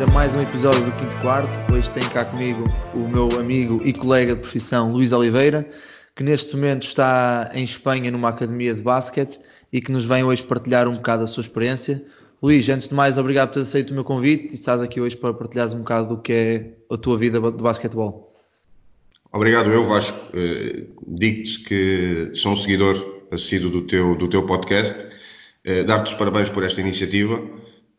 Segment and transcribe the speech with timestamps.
[0.00, 1.74] A mais um episódio do Quinto Quarto.
[1.74, 2.64] Hoje tem cá comigo
[2.94, 5.68] o meu amigo e colega de profissão Luís Oliveira,
[6.16, 9.40] que neste momento está em Espanha numa academia de basquete
[9.70, 12.02] e que nos vem hoje partilhar um bocado a sua experiência.
[12.42, 15.18] Luís, antes de mais, obrigado por ter aceito o meu convite e estás aqui hoje
[15.18, 18.34] para partilhares um bocado do que é a tua vida de basquetebol.
[19.30, 20.18] Obrigado, eu Vasco.
[20.28, 24.98] Uh, Digo-te que sou um seguidor assíduo do teu, do teu podcast.
[25.66, 27.38] Uh, Dar-te os parabéns por esta iniciativa.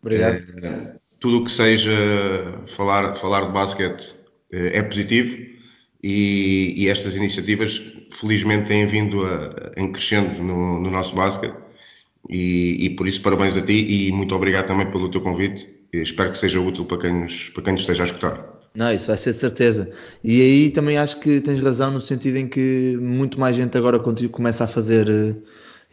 [0.02, 1.00] Obrigado.
[1.22, 1.94] Tudo o que seja
[2.76, 4.14] falar, falar de basquete
[4.52, 5.38] é positivo
[6.04, 11.56] e, e, estas iniciativas felizmente têm vindo a, em crescendo no, no nosso basquete
[12.30, 15.66] e, e, por isso parabéns a ti e muito obrigado também pelo teu convite.
[15.94, 18.62] Espero que seja útil para quem nos, para quem nos esteja a escutar.
[18.74, 19.92] Não, isso vai ser de certeza.
[20.24, 24.00] E aí também acho que tens razão no sentido em que muito mais gente agora
[24.00, 25.36] começa a fazer eh,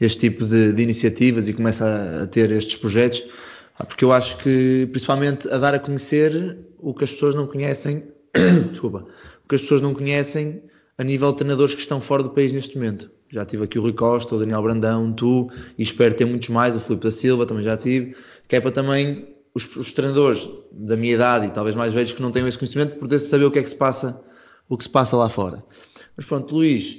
[0.01, 3.25] este tipo de, de iniciativas e começa a, ter estes projetos,
[3.84, 8.05] porque eu acho que principalmente a dar a conhecer o que as pessoas não conhecem,
[8.70, 9.07] desculpa,
[9.45, 10.62] o que as pessoas não conhecem
[10.97, 13.11] a nível de treinadores que estão fora do país neste momento.
[13.31, 16.75] Já tive aqui o Rui Costa, o Daniel Brandão, tu, e espero ter muitos mais,
[16.75, 18.17] o Filipe da Silva também já tive,
[18.48, 22.23] que é para também os, os, treinadores da minha idade e talvez mais velhos que
[22.23, 24.20] não tenham esse conhecimento poder saber o que é que se passa,
[24.69, 25.63] o que se passa lá fora.
[26.17, 26.98] Mas pronto, Luís,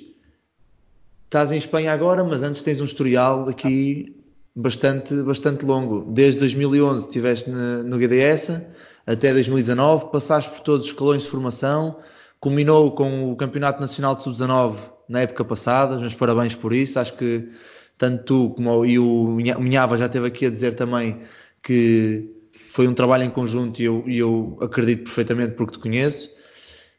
[1.25, 4.15] estás em Espanha agora, mas antes tens um historial aqui
[4.59, 6.11] bastante, bastante longo.
[6.11, 8.61] Desde 2011 estiveste no GDS
[9.07, 11.97] até 2019, passaste por todos os escalões de formação,
[12.39, 14.75] culminou com o Campeonato Nacional de Sub-19
[15.07, 17.49] na época passada, meus parabéns por isso, acho que
[17.97, 21.21] tanto tu como e o Minhava já esteve aqui a dizer também
[21.63, 22.29] que
[22.69, 26.31] foi um trabalho em conjunto e eu, eu acredito perfeitamente porque te conheço.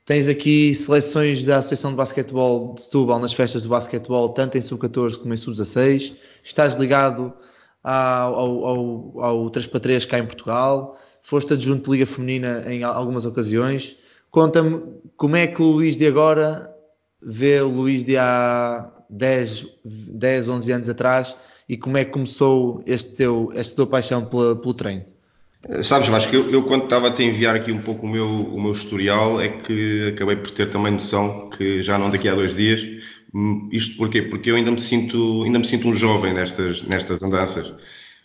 [0.04, 4.60] Tens aqui seleções da Associação de Basquetebol de Setúbal nas festas do basquetebol, tanto em
[4.60, 6.16] sub-14 como em sub-16.
[6.42, 7.32] Estás ligado
[7.82, 10.98] ao, ao, ao, ao 3x3 cá em Portugal.
[11.22, 13.96] Foste adjunto de Liga Feminina em algumas ocasiões.
[14.30, 14.82] Conta-me
[15.16, 16.74] como é que o Luís de agora
[17.22, 21.36] vê o Luís de há 10, 10 11 anos atrás
[21.68, 25.04] e como é que começou este teu, esta tua paixão pela, pelo treino?
[25.82, 28.60] Sabes, Vasco, eu, eu quando estava a te enviar aqui um pouco o meu, o
[28.60, 32.56] meu historial é que acabei por ter também noção que já não daqui a dois
[32.56, 32.80] dias.
[33.34, 34.22] Hum, isto porquê?
[34.22, 37.72] Porque eu ainda me sinto, ainda me sinto um jovem nestas, nestas andanças.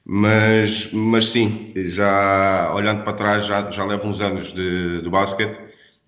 [0.06, 5.60] Mas, mas sim, já olhando para trás, já, já levo uns anos de, de basquete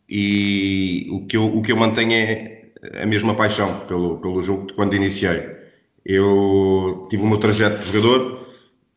[0.10, 2.72] e o que, eu, o que eu mantenho é
[3.02, 5.56] a mesma paixão pelo, pelo jogo de quando iniciei.
[6.06, 8.48] Eu tive o meu trajeto de jogador.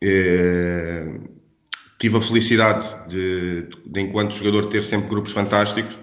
[0.03, 1.21] Eh,
[1.99, 5.99] tive a felicidade de, de, enquanto jogador, ter sempre grupos fantásticos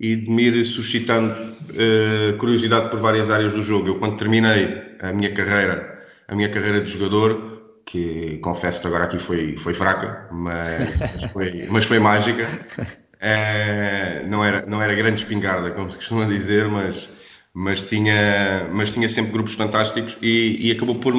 [0.00, 3.88] e de me ir suscitando uh, curiosidade por várias áreas do jogo.
[3.88, 9.04] Eu, quando terminei a minha carreira, a minha carreira de jogador, que confesso que agora
[9.04, 12.46] aqui foi, foi fraca, mas, mas, foi, mas foi mágica.
[13.18, 17.08] Uh, não, era, não era grande espingarda, como se costuma dizer, mas,
[17.52, 21.14] mas, tinha, mas tinha sempre grupos fantásticos e, e acabou por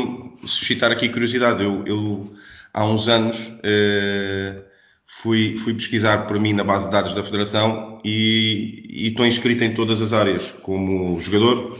[0.45, 1.63] suscitar aqui curiosidade.
[1.63, 2.33] Eu, eu
[2.73, 4.68] há uns anos uh,
[5.09, 9.63] fui, fui pesquisar por mim na base de dados da Federação e, e estou inscrito
[9.63, 11.77] em todas as áreas, como jogador,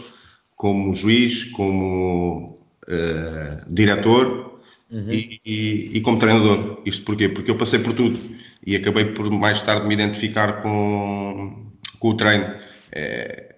[0.56, 4.60] como juiz, como uh, diretor
[4.92, 5.12] uhum.
[5.12, 6.82] e, e, e, como treinador.
[6.86, 7.30] Isto porquê?
[7.30, 8.20] Porque eu passei por tudo
[8.66, 12.56] e acabei por mais tarde me identificar com, com o treino.
[12.92, 13.56] É,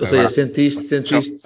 [0.00, 1.36] Ou seja, sentiste, sentiste...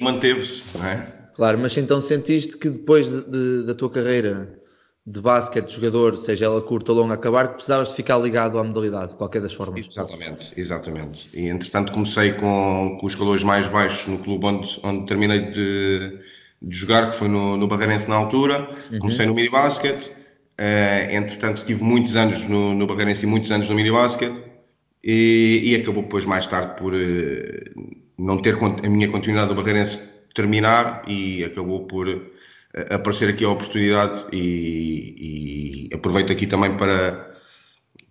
[0.00, 1.12] Manteve-se, não é?
[1.34, 4.60] Claro, mas então sentiste que depois de, de, da tua carreira
[5.06, 8.58] de basquete, de jogador, seja ela curta ou longa, acabar, que precisavas de ficar ligado
[8.58, 9.86] à modalidade, de qualquer das formas.
[9.86, 11.30] Exatamente, exatamente.
[11.32, 16.18] E entretanto comecei com, com os calores mais baixos no clube onde, onde terminei de,
[16.60, 18.68] de jogar, que foi no, no Barreirense na altura.
[18.90, 18.98] Uhum.
[18.98, 20.10] Comecei no mini basquete.
[20.58, 24.42] Uh, entretanto tive muitos anos no, no Barreirense e muitos anos no mini basquete.
[25.04, 30.00] E, e acabou depois mais tarde por uh, não ter a minha continuidade no Barreirense
[30.34, 32.08] terminar e acabou por
[32.90, 37.34] aparecer aqui a oportunidade e, e aproveito aqui também para,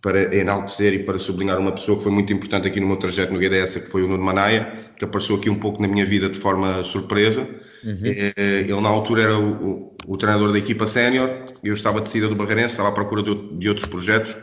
[0.01, 3.33] para enaltecer e para sublinhar uma pessoa que foi muito importante aqui no meu trajeto
[3.33, 6.29] no GDS, que foi o Nuno Manaia, que apareceu aqui um pouco na minha vida
[6.29, 7.41] de forma surpresa.
[7.83, 8.01] Uhum.
[8.03, 12.09] Eh, ele na altura era o, o, o treinador da equipa sénior, eu estava de
[12.09, 14.35] saída do Barreirense, estava à procura de, de outros projetos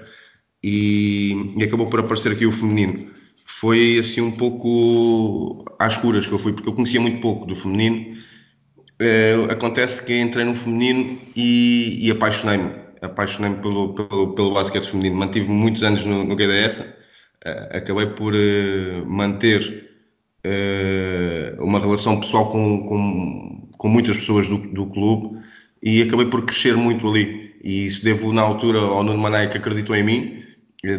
[0.62, 3.10] e, e acabou por aparecer aqui o feminino
[3.62, 7.54] foi assim um pouco às curas que eu fui, porque eu conhecia muito pouco do
[7.54, 8.16] feminino.
[9.00, 12.72] Uh, acontece que entrei no feminino e, e apaixonei-me.
[13.00, 15.16] Apaixonei-me pelo, pelo, pelo basquete feminino.
[15.16, 16.80] Mantive muitos anos no, no GDS.
[16.80, 16.84] Uh,
[17.44, 19.90] eh, acabei por uh, manter
[21.60, 25.38] uma relação pessoal com, com, com muitas pessoas do, do clube
[25.80, 27.54] e acabei por crescer muito ali.
[27.62, 30.42] E isso devo, na altura, ao Nuno Mané que acreditou em mim,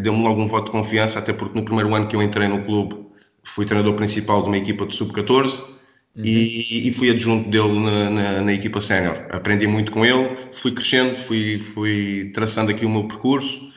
[0.02, 2.64] deu-me logo um voto de confiança, até porque no primeiro ano que eu entrei no
[2.64, 3.04] clube
[3.44, 5.73] fui treinador principal de uma equipa de sub-14
[6.16, 6.26] uhum.
[6.26, 9.26] e, e, fui adjunto dele na, na, na equipa sénior.
[9.30, 13.72] Aprendi muito com ele, fui crescendo, fui, fui traçando aqui o meu percurso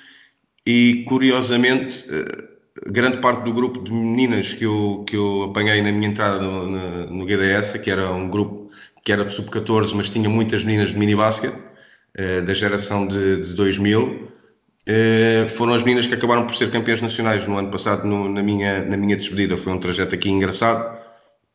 [0.66, 2.44] e, curiosamente, eh,
[2.86, 6.68] grande parte do grupo de meninas que eu, que eu apanhei na minha entrada no,
[6.68, 8.70] no, no GDS, que era um grupo
[9.04, 11.54] que era de sub-14, mas tinha muitas meninas de mini-basket,
[12.14, 14.32] eh, da geração de, de 2000,
[14.86, 18.42] eh, foram as meninas que acabaram por ser campeãs nacionais no ano passado no, na,
[18.42, 19.56] minha, na minha despedida.
[19.56, 20.95] Foi um trajeto aqui engraçado.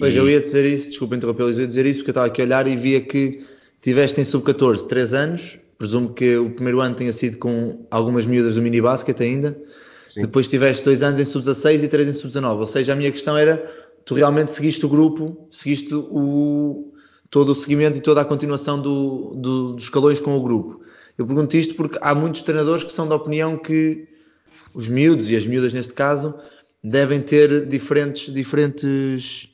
[0.01, 0.18] Pois, e...
[0.18, 2.45] eu ia dizer isso, desculpa interromper, eu ia dizer isso porque eu estava aqui a
[2.45, 3.45] olhar e via que
[3.83, 8.56] tiveste em sub-14 3 anos, presumo que o primeiro ano tenha sido com algumas miúdas
[8.56, 9.56] do mini basket ainda,
[10.12, 10.21] Sim.
[10.21, 13.38] depois tiveste 2 anos em sub-16 e 3 em sub-19, ou seja, a minha questão
[13.38, 13.57] era,
[14.03, 16.92] tu realmente seguiste o grupo, seguiste o,
[17.30, 20.81] todo o seguimento e toda a continuação do, do, dos escalões com o grupo.
[21.15, 24.07] Eu pergunto isto porque há muitos treinadores que são da opinião que
[24.74, 26.33] os miúdos e as miúdas neste caso
[26.83, 29.51] devem ter diferentes, diferentes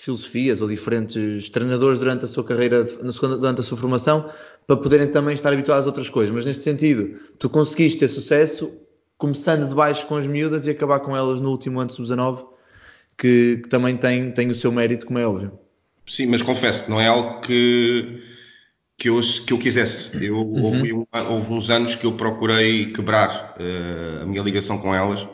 [0.00, 4.30] filosofias ou diferentes treinadores durante a sua carreira, durante a sua formação,
[4.66, 6.34] para poderem também estar habituados a outras coisas.
[6.34, 8.72] Mas neste sentido, tu conseguiste ter sucesso
[9.18, 12.46] começando de baixo com as miúdas e acabar com elas no último ano sub-19,
[13.18, 15.52] que, que, também tem, tem o seu mérito, como é óbvio.
[16.08, 18.22] Sim, mas confesso que não é algo que
[18.96, 20.10] que eu, que eu quisesse.
[20.22, 20.62] Eu, uhum.
[20.62, 25.26] houve, um, houve, uns anos que eu procurei quebrar uh, a minha ligação com elas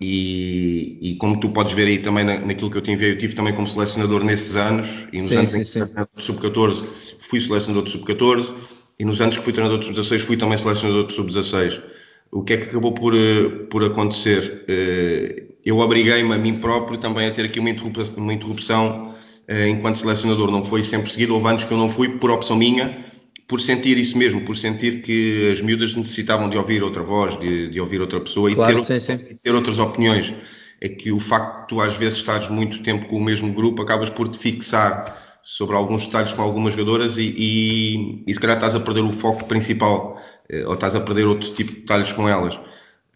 [0.00, 3.18] e, e, como tu podes ver aí também na, naquilo que eu te enviei, eu
[3.18, 6.84] tive também como selecionador nesses anos e nos sim, anos sim, em que sub-14
[7.20, 8.54] fui selecionador de sub-14
[8.98, 11.82] e nos anos que fui treinador de sub-16 fui também selecionador de sub-16.
[12.30, 14.64] O que é que acabou por, eh, por acontecer?
[14.68, 19.14] Uh, eu obriguei-me a mim próprio também a ter aqui uma interrupção, uma interrupção
[19.48, 22.56] eh, enquanto selecionador não foi sempre seguido, houve anos que eu não fui por opção
[22.56, 23.05] minha,
[23.46, 27.68] por sentir isso mesmo, por sentir que as miúdas necessitavam de ouvir outra voz, de,
[27.68, 29.38] de ouvir outra pessoa claro, e ter, sim, sim.
[29.42, 30.32] ter, outras opiniões.
[30.80, 33.82] É que o facto de tu às vezes estares muito tempo com o mesmo grupo,
[33.82, 38.56] acabas por te fixar sobre alguns detalhes com algumas jogadoras e, e, e se calhar
[38.56, 42.12] estás a perder o foco principal eh, ou estás a perder outro tipo de detalhes
[42.12, 42.58] com elas.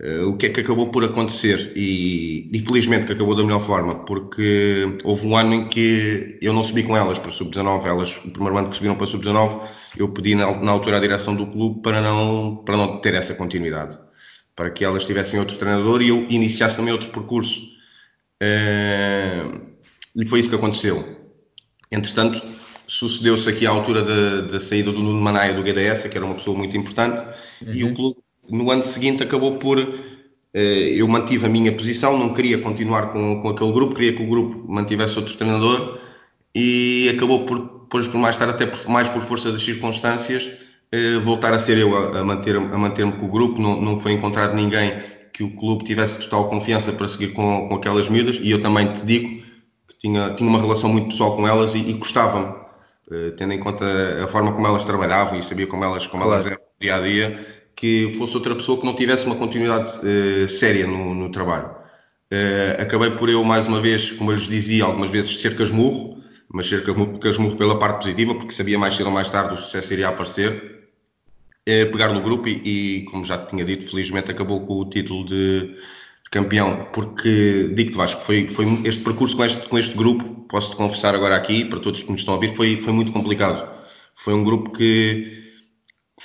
[0.02, 3.60] Uh, o que é que acabou por acontecer e, e, felizmente que acabou da melhor
[3.66, 8.16] forma, porque houve um ano em que eu não subi com elas para sub-19, elas,
[8.24, 9.60] o primeiro ano que subiram para sub-19,
[9.98, 13.34] eu pedi na, na, altura à direção do clube para não, para não ter essa
[13.34, 13.98] continuidade,
[14.56, 17.60] para que elas tivessem outro treinador e eu iniciasse também outro percurso.
[18.42, 19.60] Uh,
[20.16, 21.28] e foi isso que aconteceu.
[21.92, 22.42] Entretanto,
[22.86, 26.36] sucedeu-se aqui à altura da, da saída do Nuno Manaia do GDS, que era uma
[26.36, 27.22] pessoa muito importante,
[27.60, 27.74] uhum.
[27.74, 28.16] e o clube
[28.50, 29.78] no ano seguinte acabou por.
[30.52, 34.22] Eh, eu mantive a minha posição, não queria continuar com, com aquele grupo, queria que
[34.22, 36.00] o grupo mantivesse outro treinador
[36.54, 40.50] e acabou por, por, por mais tarde, até por, mais por força das circunstâncias,
[40.90, 43.60] eh, voltar a ser eu a, a manter-me manter com o grupo.
[43.60, 45.00] Não, não foi encontrado ninguém
[45.32, 48.92] que o clube tivesse total confiança para seguir com, com aquelas miúdas e eu também
[48.92, 49.42] te digo
[49.88, 52.54] que tinha, tinha uma relação muito pessoal com elas e, e gostava-me,
[53.12, 53.84] eh, tendo em conta
[54.24, 56.34] a forma como elas trabalhavam e sabia como elas, como claro.
[56.34, 60.46] elas eram dia a dia que fosse outra pessoa que não tivesse uma continuidade uh,
[60.46, 61.70] séria no, no trabalho.
[62.30, 66.22] Uh, acabei por eu, mais uma vez, como eu lhes dizia, algumas vezes ser casmurro,
[66.52, 69.94] mas ser casmurro pela parte positiva, porque sabia mais cedo ou mais tarde o sucesso
[69.94, 70.90] iria aparecer,
[71.66, 75.24] uh, pegar no grupo e, e, como já tinha dito, felizmente acabou com o título
[75.24, 80.46] de, de campeão, porque, digo-te Vasco, foi, foi este percurso com este, com este grupo,
[80.50, 83.66] posso-te confessar agora aqui, para todos que me estão a ouvir, foi, foi muito complicado.
[84.14, 85.48] Foi um grupo que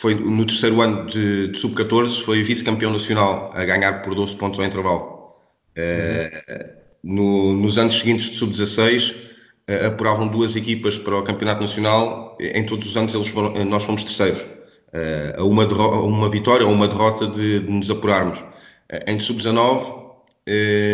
[0.06, 4.60] foi no terceiro ano de, de sub-14, foi vice-campeão nacional a ganhar por 12 pontos
[4.60, 5.34] ao intervalo.
[5.76, 7.16] Uhum.
[7.16, 9.16] no, nos anos seguintes de sub-16,
[9.68, 12.38] uh, apuravam duas equipas para o campeonato nacional.
[12.40, 14.42] Em todos os anos eles foram, nós fomos terceiros.
[14.94, 18.44] Uh, uma uma vitória ou uma derrota de, de nos apurarmos.
[19.08, 20.06] em sub-19,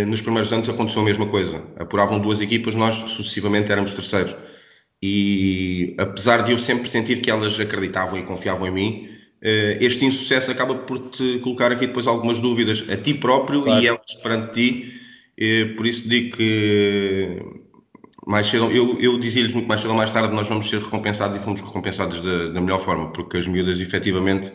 [0.07, 1.61] nos primeiros anos aconteceu a mesma coisa.
[1.77, 4.33] Apuravam duas equipas, nós sucessivamente éramos terceiros.
[5.01, 9.09] E apesar de eu sempre sentir que elas acreditavam e confiavam em mim,
[9.41, 13.81] eh, este insucesso acaba por te colocar aqui depois algumas dúvidas a ti próprio claro.
[13.81, 14.93] e elas perante ti.
[15.37, 17.41] Eh, por isso digo que
[18.27, 21.35] mais cedo, eu, eu dizia-lhes muito mais cedo ou mais tarde, nós vamos ser recompensados
[21.35, 24.53] e fomos recompensados da, da melhor forma, porque as miúdas efetivamente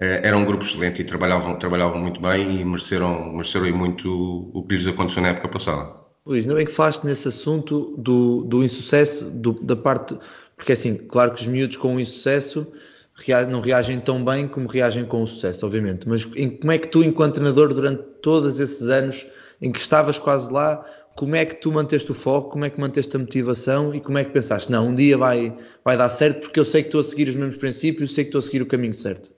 [0.00, 4.62] eh, eram um grupo excelente e trabalhavam, trabalhavam muito bem e mereceram, mereceram muito o
[4.66, 6.07] que lhes aconteceu na época passada.
[6.28, 10.14] Luís, ainda bem que falaste nesse assunto do, do insucesso, do, da parte.
[10.54, 12.66] Porque assim, claro que os miúdos com o insucesso
[13.48, 16.06] não reagem tão bem como reagem com o sucesso, obviamente.
[16.06, 19.26] Mas em, como é que tu, enquanto treinador, durante todos esses anos
[19.60, 20.84] em que estavas quase lá,
[21.16, 24.18] como é que tu manteste o foco, como é que manteste a motivação e como
[24.18, 27.00] é que pensaste, não, um dia vai, vai dar certo porque eu sei que estou
[27.00, 29.30] a seguir os mesmos princípios, sei que estou a seguir o caminho certo.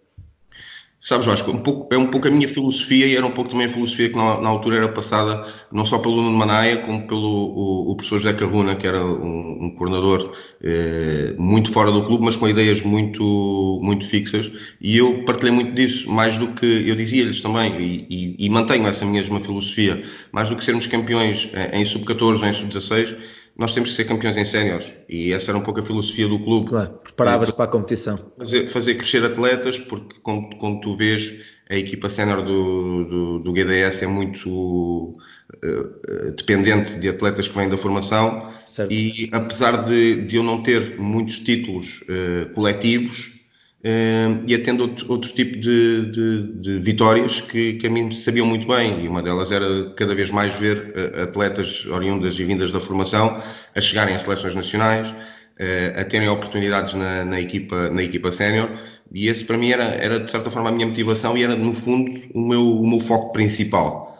[1.02, 3.66] Sabes, Vasco, um pouco, é um pouco a minha filosofia e era um pouco também
[3.66, 7.22] a filosofia que na, na altura era passada não só pelo Nuno Manaia, como pelo
[7.56, 12.26] o, o professor José Carruna, que era um, um coordenador eh, muito fora do clube,
[12.26, 14.50] mas com ideias muito, muito fixas.
[14.78, 18.86] E eu partilhei muito disso, mais do que eu dizia-lhes também, e, e, e, mantenho
[18.86, 23.16] essa mesma filosofia, mais do que sermos campeões em sub-14 ou em sub-16
[23.60, 26.42] nós temos que ser campeões em séniores e essa era um pouco a filosofia do
[26.42, 26.66] clube.
[26.66, 28.18] Claro, preparavas para a competição.
[28.38, 31.30] Fazer, fazer, crescer atletas, porque como, como tu vês,
[31.68, 37.68] a equipa sénior do, do, do, GDS é muito uh, dependente de atletas que vêm
[37.68, 38.90] da formação certo.
[38.90, 43.39] e apesar de, de eu não ter muitos títulos uh, coletivos,
[43.82, 48.46] Uh, ia tendo outro, outro tipo de, de, de vitórias que, que, a mim sabiam
[48.46, 52.70] muito bem, e uma delas era cada vez mais ver uh, atletas oriundas e vindas
[52.72, 53.42] da formação
[53.74, 58.68] a chegarem às seleções nacionais, uh, a terem oportunidades na, na, equipa, na equipa sénior,
[59.10, 61.74] e esse para mim era, era de certa forma a minha motivação e era no
[61.74, 64.14] fundo o meu, o meu foco principal.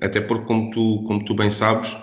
[0.00, 1.96] até porque, como tu, como tu bem sabes,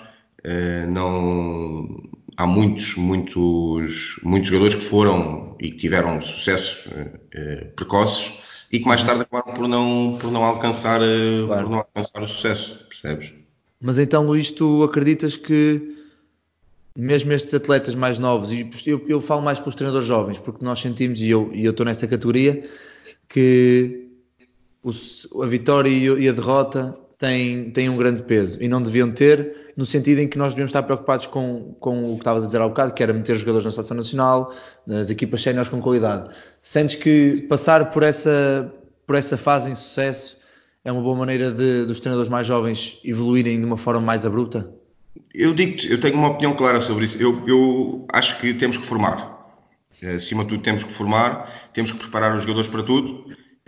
[0.87, 6.87] não há muitos, muitos, muitos jogadores que foram e que tiveram sucessos
[7.33, 8.33] eh, precoces
[8.71, 9.07] e que mais uhum.
[9.07, 11.63] tarde acabaram por não, por não, alcançar, eh, claro.
[11.63, 13.33] por não alcançar o sucesso, percebes?
[13.81, 15.95] Mas então, Luís, tu acreditas que
[16.95, 20.63] mesmo estes atletas mais novos, e eu, eu falo mais para os treinadores jovens, porque
[20.63, 22.67] nós sentimos, e eu, e eu estou nessa categoria,
[23.27, 24.09] que
[24.83, 24.91] o,
[25.41, 29.85] a vitória e a derrota têm, têm um grande peso e não deviam ter, no
[29.85, 32.67] sentido em que nós devíamos estar preocupados com, com o que estavas a dizer há
[32.67, 34.53] bocado, que era meter jogadores na seleção nacional,
[34.85, 36.29] nas equipas séniores com qualidade.
[36.61, 38.71] Sentes que passar por essa,
[39.05, 40.37] por essa fase em sucesso
[40.85, 44.69] é uma boa maneira de, dos treinadores mais jovens evoluírem de uma forma mais abrupta?
[45.33, 47.17] Eu digo eu tenho uma opinião clara sobre isso.
[47.21, 49.31] Eu, eu acho que temos que formar.
[50.15, 53.25] Acima de tudo, temos que formar, temos que preparar os jogadores para tudo.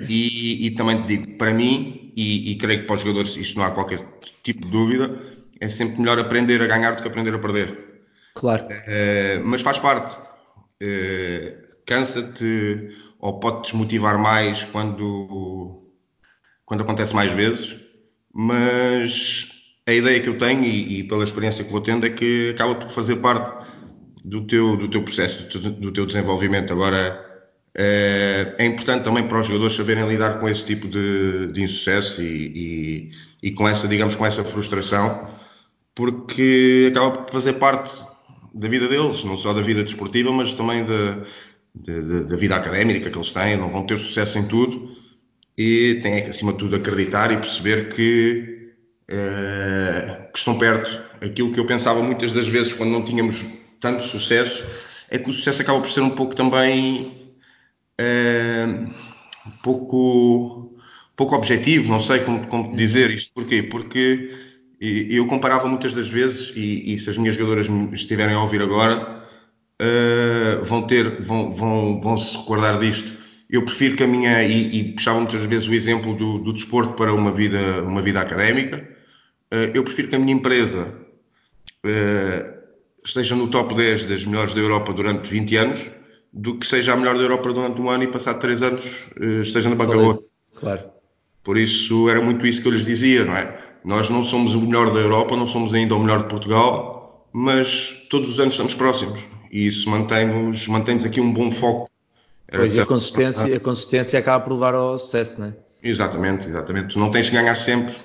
[0.09, 3.57] E, e também te digo, para mim, e, e creio que para os jogadores isto
[3.57, 4.05] não há qualquer
[4.43, 5.21] tipo de dúvida,
[5.59, 7.85] é sempre melhor aprender a ganhar do que aprender a perder.
[8.33, 8.65] Claro.
[8.65, 10.17] Uh, mas faz parte.
[10.83, 15.83] Uh, Cansa-te ou pode desmotivar mais quando,
[16.65, 17.75] quando acontece mais vezes,
[18.33, 19.49] mas
[19.87, 22.75] a ideia que eu tenho e, e, pela experiência que vou tendo é que acaba
[22.75, 23.65] por fazer parte
[24.23, 26.73] do teu, do teu processo, do teu, do teu desenvolvimento.
[26.73, 27.23] Agora,
[27.77, 32.21] é, é importante também para os jogadores saberem lidar com esse tipo de, de insucesso
[32.21, 33.11] e,
[33.43, 35.34] e, e, com essa, digamos, com essa frustração
[35.95, 38.03] porque acaba por fazer parte
[38.53, 41.23] da vida deles, não só da vida desportiva, mas também da,
[41.73, 44.95] da, da vida académica que eles têm, não vão ter sucesso em tudo
[45.57, 48.73] e têm que, acima de tudo, acreditar e perceber que,
[49.09, 51.03] uh, que estão perto.
[51.21, 53.43] Aquilo que eu pensava muitas das vezes quando não tínhamos
[53.79, 54.63] tanto sucesso
[55.09, 57.31] é que o sucesso acaba por ser um pouco também
[57.99, 58.89] uh,
[59.47, 60.77] um pouco,
[61.15, 63.31] pouco objetivo, não sei como, como dizer isto.
[63.33, 63.63] Porquê?
[63.63, 64.33] Porque
[64.79, 68.41] e eu comparava muitas das vezes, e, e, se as minhas jogadoras me estiverem a
[68.41, 69.23] ouvir agora,
[69.81, 73.15] uh, vão ter, vão, vão, vão se recordar disto.
[73.49, 76.93] Eu prefiro que a minha, e, e puxava muitas vezes o exemplo do, do desporto
[76.93, 78.87] para uma vida, uma vida académica,
[79.53, 80.93] uh, eu prefiro que a minha empresa
[81.85, 82.55] uh,
[83.03, 85.91] esteja no top 10 das melhores da Europa durante 20 anos,
[86.33, 88.83] do que seja a melhor da Europa durante um ano e passado 3 anos
[89.43, 90.21] esteja na bancarrota.
[90.53, 90.83] Claro.
[91.45, 93.64] Por isso era muito isso que eu lhes dizia, não é?
[93.85, 98.07] Nós não somos o melhor da Europa, não somos ainda o melhor de Portugal, mas
[98.09, 99.19] todos os anos estamos próximos
[99.51, 101.89] e isso mantém-nos mantém aqui um bom foco.
[102.51, 105.53] Pois, a consistência, a consistência acaba por levar ao sucesso, não é?
[105.81, 106.93] Exatamente, exatamente.
[106.93, 107.95] Tu não tens que ganhar sempre.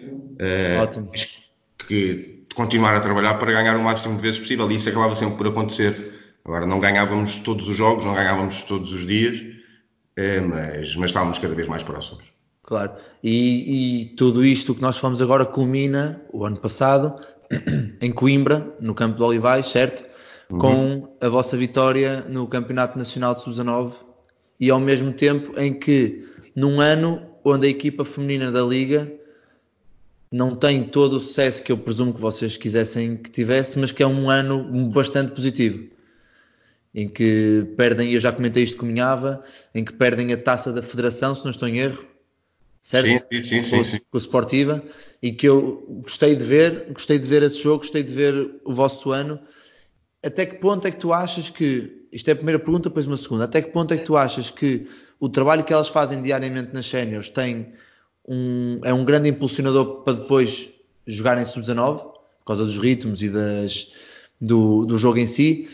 [0.00, 1.10] Uh, Ótimo.
[1.10, 1.50] Tens
[1.86, 5.36] que continuar a trabalhar para ganhar o máximo de vezes possível e isso acabava sempre
[5.36, 6.14] por acontecer.
[6.44, 11.38] Agora, não ganhávamos todos os jogos, não ganhávamos todos os dias, uh, mas, mas estávamos
[11.38, 12.24] cada vez mais próximos.
[12.70, 12.92] Claro.
[13.20, 17.20] E, e, tudo isto que nós falamos agora culmina o ano passado
[18.00, 20.04] em Coimbra, no campo de Olivais, certo?
[20.48, 20.58] Uhum.
[20.60, 23.94] Com a vossa vitória no Campeonato Nacional de Sub-19
[24.60, 26.24] e ao mesmo tempo em que
[26.54, 29.12] num ano onde a equipa feminina da Liga
[30.30, 34.00] não tem todo o sucesso que eu presumo que vocês quisessem que tivesse, mas que
[34.00, 34.62] é um ano
[34.92, 35.88] bastante positivo.
[36.94, 39.42] Em que perdem, eu já comentei isto com Minhava,
[39.74, 42.09] em que perdem a taça da Federação, se não estou em erro,
[42.82, 43.26] certo?
[43.32, 44.82] Sim, sim, sim, com, sim, com o Sportiva
[45.22, 48.72] e que eu gostei de ver, gostei de ver esse jogo, gostei de ver o
[48.72, 49.38] vosso ano.
[50.22, 53.16] Até que ponto é que tu achas que, isto é a primeira pergunta, depois uma
[53.16, 54.86] segunda, até que ponto é que tu achas que
[55.18, 57.72] o trabalho que elas fazem diariamente nas séniores tem
[58.26, 60.72] um, é um grande impulsionador para depois
[61.06, 63.92] jogar em sub-19, por causa dos ritmos e das,
[64.40, 65.68] do, do jogo em si.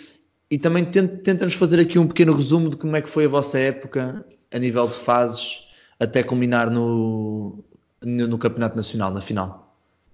[0.51, 3.59] E também tenta-nos fazer aqui um pequeno resumo de como é que foi a vossa
[3.59, 5.66] época a nível de fases
[5.99, 7.65] até culminar no,
[8.03, 9.67] no, no Campeonato Nacional, na final.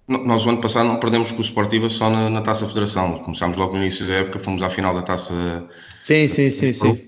[0.08, 3.20] Nós, o ano passado, não perdemos com o Sportiva só na, na, Taça Federação.
[3.20, 5.32] Começámos logo no início da época, fomos à final da Taça.
[5.98, 7.06] Sim, sim, sim, sim.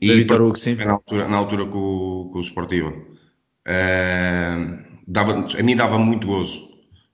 [0.00, 0.74] E da Vitor Hugo, sim.
[0.76, 2.90] Na altura, na altura com, com o Sportiva.
[2.90, 6.68] Uh, dava, a mim dava muito gozo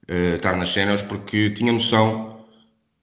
[0.09, 2.45] uh, estar nas cenas porque tinha noção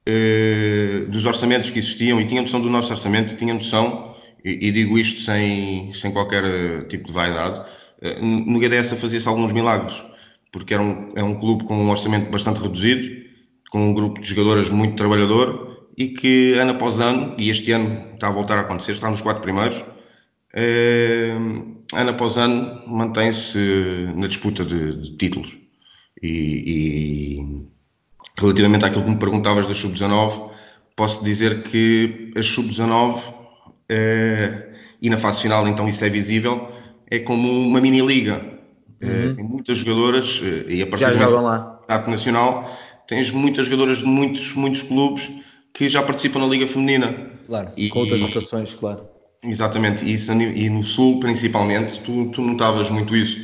[0.08, 4.14] uh, dos orçamentos que existiam e tinha noção do nosso orçamento, tinha noção,
[4.44, 7.68] e, e digo isto sem, sem qualquer tipo de vaidade,
[8.20, 10.02] no GDS fazia-se alguns milagres
[10.52, 13.08] porque era um, é um clube com um orçamento bastante reduzido,
[13.70, 18.14] com um grupo de jogadoras muito trabalhador e que ano após ano, e este ano
[18.14, 19.84] está a voltar a acontecer, está nos quatro primeiros,
[20.54, 21.34] eh,
[21.92, 23.58] ano após ano mantém-se
[24.16, 25.56] na disputa de, de títulos.
[26.22, 27.66] E, e,
[28.36, 30.50] relativamente àquilo que me perguntavas da Sub-19,
[30.96, 33.22] posso dizer que a Sub-19
[33.88, 36.72] eh, e na fase final, então isso é visível,
[37.10, 38.60] é como uma mini-liga
[39.00, 39.34] eh, uhum.
[39.34, 41.58] tem muitas jogadoras eh, e a partir já do jogam lá.
[41.58, 45.28] campeonato nacional tens muitas jogadoras de muitos, muitos clubes
[45.74, 47.30] que já participam na Liga Feminina.
[47.46, 49.08] Claro, e, com outras rotações, claro.
[49.42, 53.40] Exatamente, e, isso, e no Sul principalmente, tu, tu notavas muito isso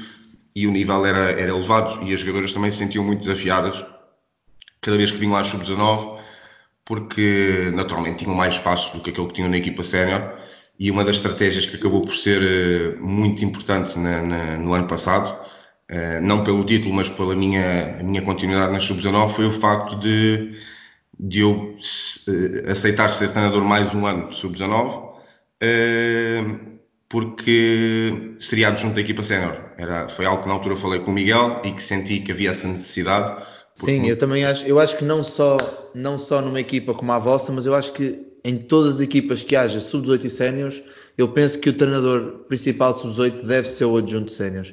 [0.55, 3.85] e o nível era, era elevado e as jogadoras também se sentiam muito desafiadas
[4.81, 6.19] cada vez que vinham lá sub-19
[6.85, 10.39] porque naturalmente tinham mais espaço do que aquele que tinham na equipa sénior
[10.79, 14.87] e uma das estratégias que acabou por ser uh, muito importante na, na, no ano
[14.87, 15.35] passado,
[15.91, 20.55] uh, não pelo título, mas pela minha, minha continuidade na Sub-19, foi o facto de,
[21.19, 25.07] de eu uh, aceitar ser treinador mais um ano de Sub-19,
[27.09, 29.57] porque seria adjunto da equipa sénior.
[30.11, 32.67] Foi algo que na altura falei com o Miguel e que senti que havia essa
[32.67, 33.43] necessidade.
[33.77, 35.57] Sim, eu também acho, eu acho que não só,
[35.95, 39.43] não só numa equipa como a vossa, mas eu acho que em todas as equipas
[39.43, 40.83] que haja sub-18 e séniores,
[41.19, 44.73] eu penso que o treinador principal de sub-18 deve ser o adjunto séniores.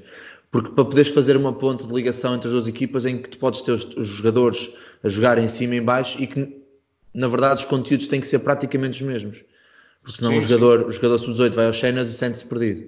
[0.52, 3.40] Porque para poderes fazer uma ponte de ligação entre as duas equipas em que tu
[3.40, 4.70] podes ter os, os jogadores
[5.04, 6.56] a jogar em cima e em baixo e que,
[7.16, 9.44] na verdade, os conteúdos têm que ser praticamente os mesmos.
[10.04, 12.88] Porque senão sim, o jogador, o jogador sub-18 vai aos séniores e sente-se perdido.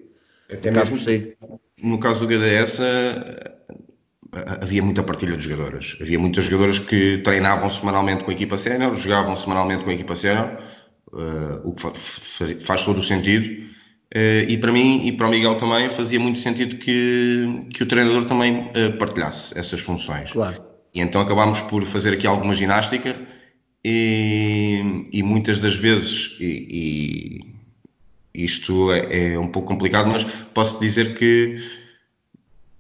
[0.52, 1.00] Até mesmo,
[1.82, 2.80] no caso do GDS,
[4.32, 5.98] havia muita partilha de jogadoras.
[6.02, 10.16] Havia muitas jogadoras que treinavam semanalmente com a equipa sénior, jogavam semanalmente com a equipa
[10.16, 10.58] sénior,
[11.64, 13.66] o que faz todo o sentido.
[14.16, 17.86] Uh, e para mim e para o Miguel também fazia muito sentido que, que o
[17.86, 20.32] treinador também uh, partilhasse essas funções.
[20.32, 20.64] Claro.
[20.94, 23.20] E então acabámos por fazer aqui alguma ginástica
[23.84, 27.42] e, e muitas das vezes, e,
[28.34, 30.24] e isto é, é um pouco complicado, mas
[30.54, 31.62] posso dizer que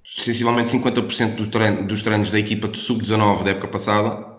[0.06, 4.36] sensivelmente 50% dos treinos, dos treinos da equipa de sub-19 da época passada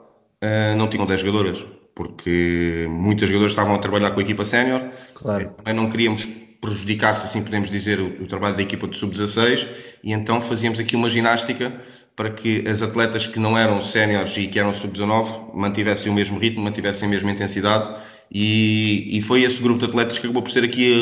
[0.77, 4.91] não tinham 10 jogadoras, porque muitas jogadoras estavam a trabalhar com a equipa sénior.
[5.15, 5.49] Claro.
[5.57, 6.29] Também não queríamos
[6.61, 9.67] prejudicar, se assim podemos dizer, o, o trabalho da equipa de sub-16
[10.05, 11.73] e então fazíamos aqui uma ginástica
[12.15, 16.39] para que as atletas que não eram séniores e que eram sub-19 mantivessem o mesmo
[16.39, 17.89] ritmo, mantivessem a mesma intensidade
[18.31, 20.95] e, e, foi esse grupo de atletas que acabou por ser aqui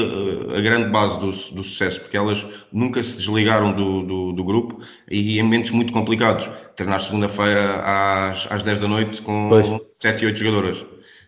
[0.53, 4.45] a, a grande base do, do, sucesso, porque elas nunca se desligaram do, do, do,
[4.45, 6.49] grupo e em momentos muito complicados.
[6.77, 9.67] Treinar segunda-feira às, às 10 da noite com pois.
[9.99, 10.85] 7 e 8 jogadoras.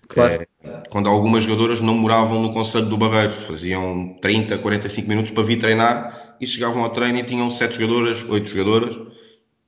[0.09, 0.47] Claro.
[0.63, 5.43] É, quando algumas jogadoras não moravam no Conselho do Barreiro, faziam 30, 45 minutos para
[5.43, 8.97] vir treinar e chegavam ao treino e tinham 7 jogadoras, 8 jogadoras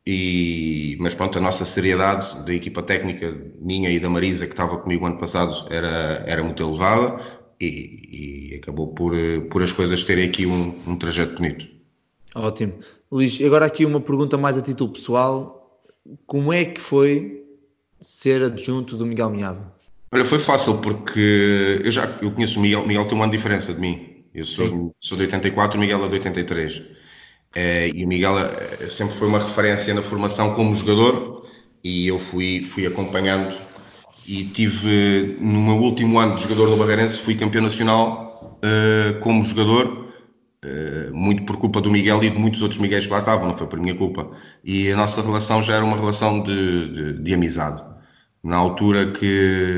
[0.06, 4.76] e, mas pronto, a nossa seriedade da equipa técnica, minha e da Marisa, que estava
[4.78, 7.20] comigo ano passado, era, era muito elevada
[7.60, 9.14] e, e acabou por,
[9.50, 11.66] por as coisas terem aqui um, um trajeto bonito.
[12.34, 12.74] Ótimo.
[13.10, 15.82] Luís, agora aqui uma pergunta mais a título pessoal.
[16.26, 17.44] Como é que foi
[18.00, 19.72] ser adjunto do Miguel Minhado?
[20.12, 23.36] Olha, foi fácil porque eu já eu conheço o Miguel, Miguel tem um ano de
[23.36, 24.24] diferença de mim.
[24.34, 26.82] Eu sou, sou de 84, o Miguel é de 83.
[27.60, 31.44] É, e o Miguel é, sempre foi uma referência na formação como jogador
[31.82, 33.52] e eu fui, fui acompanhando.
[34.24, 39.44] E tive no meu último ano de jogador do Barreirense fui campeão nacional uh, como
[39.44, 40.06] jogador
[41.12, 43.66] muito por culpa do Miguel e de muitos outros Miguéis que lá estavam, não foi
[43.66, 44.30] por minha culpa.
[44.62, 47.82] E a nossa relação já era uma relação de, de, de amizade.
[48.42, 49.76] Na altura que,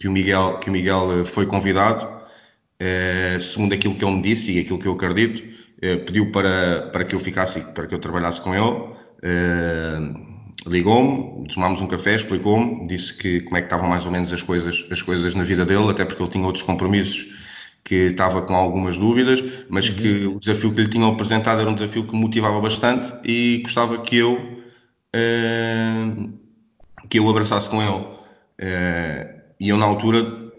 [0.00, 2.08] que, o Miguel, que o Miguel foi convidado
[3.40, 7.04] segundo aquilo que ele me disse e aquilo que eu acredito eh, pediu para, para
[7.04, 8.94] que eu ficasse, para que eu trabalhasse com ele.
[9.22, 9.98] Eh,
[10.66, 14.42] ligou-me, tomámos um café, explicou-me, disse que como é que estavam mais ou menos as
[14.42, 17.26] coisas, as coisas na vida dele, até porque ele tinha outros compromissos
[17.84, 19.94] que estava com algumas dúvidas, mas uhum.
[19.94, 23.60] que o desafio que lhe tinham apresentado era um desafio que me motivava bastante e
[23.62, 24.34] gostava que eu
[25.16, 26.32] uh,
[27.08, 28.04] que eu abraçasse com ele.
[28.60, 30.50] Uh, e eu, na altura,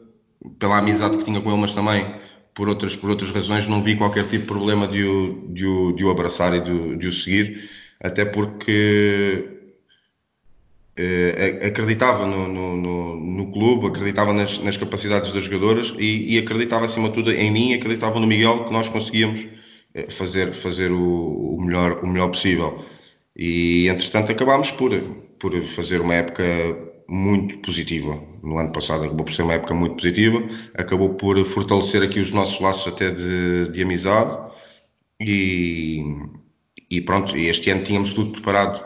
[0.57, 2.18] pela amizade que tinha com ele, mas também
[2.59, 5.93] por outras, por outras razões, não vi qualquer tipo de problema de o, de o,
[5.93, 7.69] de o abraçar e de o, de o seguir,
[8.01, 9.55] até porque
[10.99, 16.37] Uh, acreditava no, no, no, no, clube, acreditava nas, nas capacidades das jogadoras e, e,
[16.37, 19.39] acreditava acima de tudo em mim, acreditava no Miguel que nós conseguíamos
[19.95, 22.83] uh, fazer, fazer o, o, melhor, o melhor possível.
[23.33, 24.91] E entretanto acabámos por,
[25.39, 26.43] por fazer uma época
[27.07, 28.19] muito positiva.
[28.43, 30.41] No ano passado acabou por ser uma época muito positiva,
[30.73, 34.37] acabou por fortalecer aqui os nossos laços até de, de amizade
[35.19, 36.03] e,
[36.89, 38.83] e pronto, este ano tínhamos tudo preparado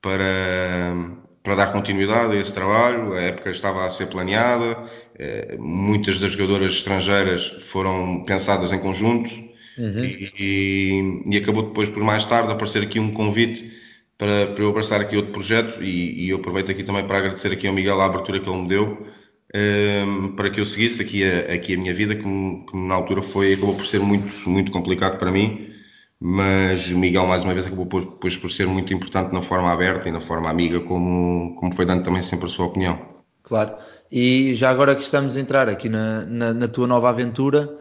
[0.00, 3.14] para para dar continuidade a esse trabalho.
[3.14, 4.78] A época estava a ser planeada,
[5.18, 9.30] eh, muitas das jogadoras estrangeiras foram pensadas em conjunto
[9.76, 10.04] uhum.
[10.04, 13.81] e, e, acabou depois, por mais tarde, aparecer aqui um convite
[14.22, 17.50] para, para eu abraçar aqui outro projeto e, e, eu aproveito aqui também para agradecer
[17.50, 19.04] aqui ao Miguel a abertura que ele me deu.
[19.52, 22.94] Um, ehm, para que eu seguisse aqui a, aqui a minha vida, que, que na
[22.94, 25.74] altura foi, acabou por ser muito, muito complicado para mim,
[26.20, 30.08] mas Miguel mais uma vez acabou por, depois por ser muito importante na forma aberta
[30.08, 33.00] e na forma amiga, como, como foi dando também sempre a sua opinião.
[33.42, 33.74] Claro,
[34.10, 37.76] e já agora que estamos a entrar aqui na, na, na tua nova aventura,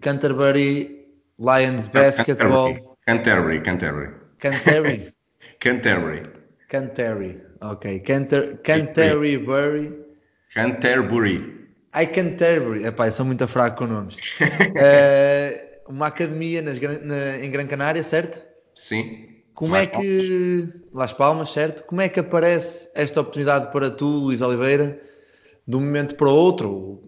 [0.00, 1.04] Canterbury
[1.38, 2.96] Lions Basketball.
[3.06, 4.19] Canterbury, Canterbury.
[4.40, 5.12] Canterbury.
[5.60, 6.22] Canterbury.
[6.68, 8.00] Canterbury, ok.
[8.00, 9.36] Canter, Canterbury.
[10.54, 11.68] Canterbury.
[11.92, 12.84] Ai, Canterbury.
[12.84, 14.16] Epá, sou muito fraco com nomes.
[14.16, 18.40] uh, uma academia nas, na, em Gran Canária, certo?
[18.74, 19.28] Sim.
[19.54, 20.62] Como Las é que.
[20.62, 20.84] Palmas.
[20.94, 21.84] Las Palmas, certo?
[21.84, 24.98] Como é que aparece esta oportunidade para tu, Luís Oliveira,
[25.66, 27.02] de um momento para o outro,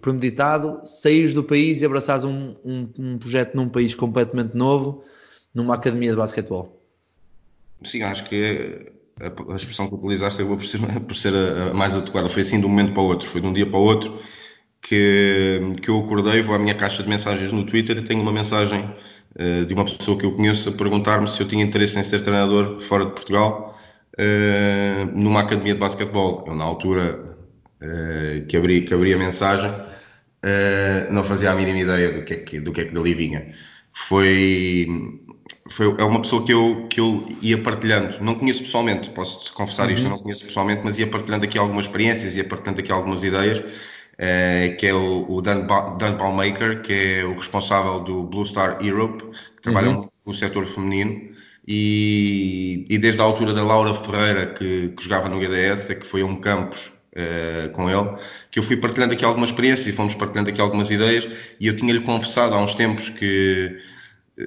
[0.00, 5.04] premeditado, saís do país e abraçares um, um, um, projeto num país completamente novo,
[5.54, 6.80] numa academia de basquetebol?
[7.84, 11.94] Sim, acho que a, expressão que utilizaste acabou por ser, por ser a, a mais
[11.94, 12.28] adequada.
[12.28, 14.20] Foi assim de um momento para o outro, foi de um dia para o outro
[14.82, 18.32] que, que eu acordei, vou à minha caixa de mensagens no Twitter e tenho uma
[18.32, 18.84] mensagem
[19.38, 22.22] uh, de uma pessoa que eu conheço a perguntar-me se eu tinha interesse em ser
[22.22, 23.78] treinador fora de Portugal
[24.18, 26.44] uh, numa academia de basquetebol.
[26.46, 27.36] Eu, na altura
[27.82, 29.72] uh, que, abri, que abri a mensagem,
[31.10, 33.54] não fazia a mínima ideia do que é que, do que, é que dali vinha.
[33.92, 34.86] Foi,
[35.70, 39.86] foi, é uma pessoa que eu, que eu ia partilhando, não conheço pessoalmente, posso confessar
[39.86, 39.94] uhum.
[39.94, 43.22] isto, eu não conheço pessoalmente, mas ia partilhando aqui algumas experiências, ia partilhando aqui algumas
[43.22, 43.62] ideias
[44.20, 48.44] uh, que é o, o Dan, ba Dan Ballmaker, que é o responsável do Blue
[48.44, 49.24] Star Europe,
[49.56, 50.08] que trabalha uhum.
[50.26, 51.30] no setor feminino.
[51.66, 56.06] E, e, desde a altura da Laura Ferreira, que, que jogava no GDS, é que
[56.06, 58.08] foi a um campus Uh, com ele,
[58.52, 61.28] que eu fui partilhando aqui algumas experiências e fomos partilhando aqui algumas ideias
[61.58, 63.82] e eu tinha-lhe confessado há uns tempos que eh,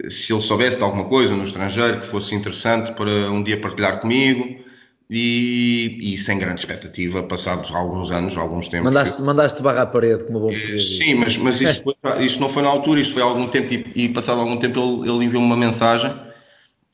[0.10, 4.00] se ele soubesse de alguma coisa no estrangeiro que fosse interessante para um dia partilhar
[4.00, 4.64] comigo
[5.10, 8.86] e, e, sem grande expectativa, passados alguns anos, alguns tempos.
[8.86, 10.98] Mandaste, mandaste barra à parede, como bom português.
[10.98, 13.74] Sim, mas, mas isto, foi, isto, não foi na altura, isto foi há algum tempo
[13.74, 16.16] e, e passado algum tempo ele, ele enviou-me uma mensagem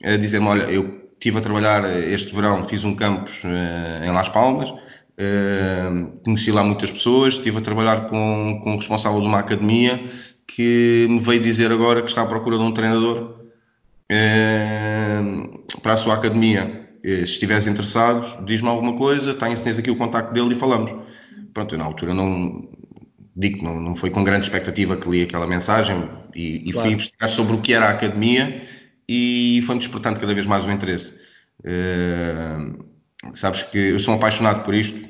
[0.02, 4.28] a dizer-me, olha, eu estive a trabalhar este verão, fiz um campus uh, em Las
[4.30, 9.38] Palmas, uh, conheci lá muitas pessoas, estive a trabalhar com, com o responsável de uma
[9.38, 10.10] academia
[10.54, 13.36] que me veio dizer agora que está à procura de um treinador
[14.10, 19.90] uh, para a sua academia eh, se estiveres interessado, diz-me alguma coisa, tens, tens aqui
[19.90, 20.94] o contacto dele e falamos.
[21.54, 22.68] Pronto, eu na altura não
[23.34, 26.88] digo que não, não foi com grande expectativa que li aquela mensagem e, e claro.
[26.88, 28.62] fui investigar sobre o que era a academia
[29.08, 31.14] e foi-me despertando cada vez mais o interesse.
[31.60, 32.84] Uh,
[33.34, 35.08] sabes que eu sou apaixonado por isto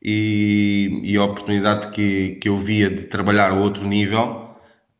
[0.00, 4.41] e, e a oportunidade que, que eu via de trabalhar a outro nível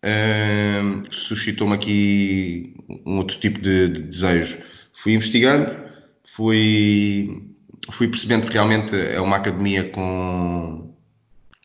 [0.04, 2.74] uh, suscitou-me aqui
[3.06, 4.58] um outro tipo de, de desejo.
[4.94, 5.76] Fui investigando,
[6.24, 7.50] fui,
[7.90, 10.94] fui percebendo que realmente é uma academia com,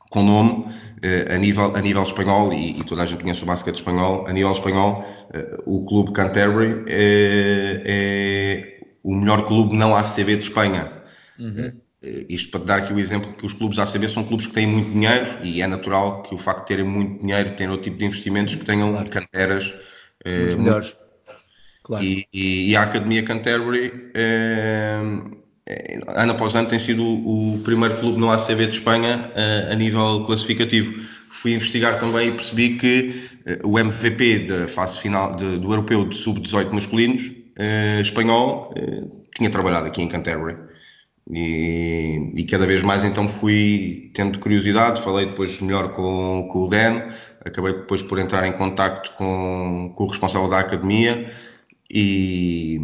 [0.09, 3.45] com nome eh, a, nível, a nível espanhol, e, e, toda a gente conhece o
[3.45, 9.95] basquete espanhol, a nível espanhol, eh, o clube Canterbury é, é, o melhor clube não
[9.95, 10.91] ACB de Espanha.
[11.37, 11.71] Uhum.
[12.29, 14.91] Isto para dar aqui o exemplo que os clubes ACB são clubes que têm muito
[14.91, 18.05] dinheiro e é natural que o facto de terem muito dinheiro, terem outro tipo de
[18.05, 19.09] investimentos, que tenham claro.
[19.09, 19.73] canteras
[20.25, 20.95] muito melhores.
[21.87, 22.03] Claro.
[22.03, 24.99] E, e, a Academia Canterbury, eh,
[25.65, 29.75] eh, ano após ano, tem sido o, primeiro clube no ACB de Espanha eh, a
[29.75, 30.93] nível classificativo.
[31.29, 36.09] Fui investigar também e percebi que eh, o MVP da fase final de, do Europeu
[36.09, 39.03] de Sub-18 masculinos, eh, espanhol, eh,
[39.35, 40.57] tinha trabalhado aqui em Canterbury.
[41.29, 46.67] E, e, cada vez mais então fui tendo curiosidade, falei depois melhor com, com o
[46.69, 47.09] Dan,
[47.43, 51.29] acabei depois por entrar em contacto com, com o responsável da academia
[51.89, 52.79] e,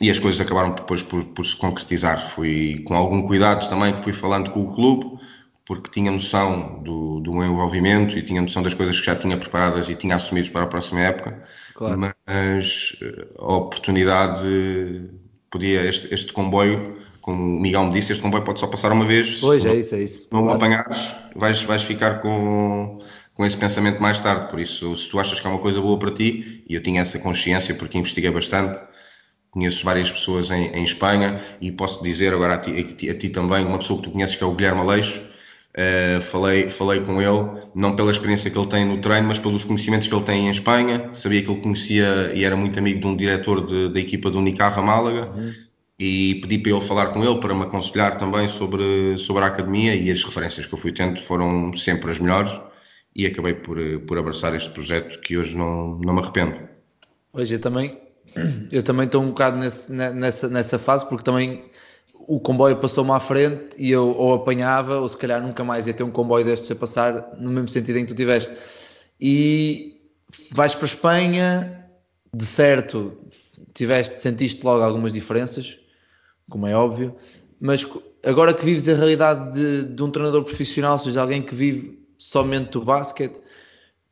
[0.00, 2.30] e as coisas acabaram depois por, por, se concretizar.
[2.30, 5.18] Fui com algum cuidado também que fui falando com o clube,
[5.66, 9.36] porque tinha noção do, do meu envolvimento e tinha noção das coisas que já tinha
[9.36, 11.42] preparadas e tinha assumido para a próxima época.
[11.74, 12.12] Claro.
[12.26, 15.10] Mas eh, a oportunidade
[15.50, 19.06] podia, este, este comboio, como o Miguel me disse, este comboio pode só passar uma
[19.06, 19.38] vez.
[19.40, 20.26] Pois, é isso, é isso.
[20.30, 20.56] Não claro.
[20.56, 22.98] apanhares, vais, vais ficar com,
[23.32, 24.50] com esse pensamento mais tarde.
[24.50, 27.00] Por isso, se tu achas que é uma coisa boa para ti, e eu tinha
[27.00, 28.78] essa consciência porque investiguei bastante,
[29.52, 33.16] conheço várias pessoas em, em Espanha e posso dizer agora a ti, a, ti, a
[33.16, 35.32] ti, também, uma pessoa que tu conheces que é o Guilherme Aleixo,
[35.72, 39.64] Uh, falei, falei com ele, não pela experiência que ele tem no treino, mas pelos
[39.64, 41.08] conhecimentos que ele tem em Espanha.
[41.12, 44.38] Sabia que ele conhecia e era muito amigo de um diretor de, da equipa do
[44.38, 45.30] Unicarra Málaga.
[45.34, 45.50] Uhum.
[46.04, 49.94] E pedi para ele falar com ele para me aconselhar também sobre, sobre a academia.
[49.94, 52.52] E as referências que eu fui tendo foram sempre as melhores.
[53.14, 56.58] E acabei por, por abraçar este projeto que hoje não, não me arrependo.
[57.32, 58.00] Hoje eu também,
[58.72, 61.70] eu também estou um bocado nesse, nessa, nessa fase, porque também
[62.14, 65.94] o comboio passou-me à frente e eu ou apanhava, ou se calhar nunca mais ia
[65.94, 68.52] ter um comboio destes a passar no mesmo sentido em que tu tiveste.
[69.20, 70.00] E
[70.50, 71.86] vais para a Espanha,
[72.34, 73.16] de certo,
[73.72, 75.78] tiveste, sentiste logo algumas diferenças,
[76.52, 77.16] como é óbvio,
[77.58, 77.88] mas
[78.22, 82.72] agora que vives a realidade de, de um treinador profissional, seja, alguém que vive somente
[82.72, 83.36] do basquete,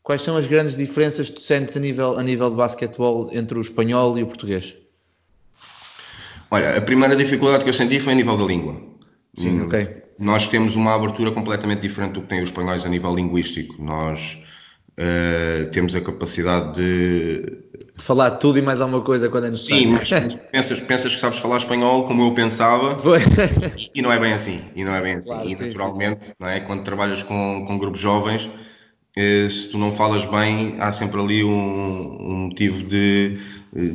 [0.03, 3.59] quais são as grandes diferenças que tu sentes a nível, a nível de basquetebol entre
[3.59, 4.74] o espanhol e o português?
[6.50, 8.81] Olha, a primeira dificuldade que eu senti foi a nível da língua.
[9.37, 10.03] Sim, hum, ok.
[10.18, 13.81] Nós temos uma abertura completamente diferente do que têm os espanhóis a nível linguístico.
[13.83, 14.38] Nós
[14.98, 17.40] uh, temos a capacidade de...
[17.96, 18.03] de...
[18.03, 19.83] falar tudo e mais alguma coisa quando é necessário.
[19.83, 22.98] Sim, mas pensas, pensas que sabes falar espanhol como eu pensava
[23.94, 24.61] e, não é bem assim.
[24.74, 25.29] E não é bem assim.
[25.29, 26.33] Claro, e sim, naturalmente, sim.
[26.38, 26.61] Não é?
[26.61, 28.48] quando trabalhas com, com grupos jovens,
[29.16, 33.38] eh, se tu não falas bem, há sempre ali um, um motivo de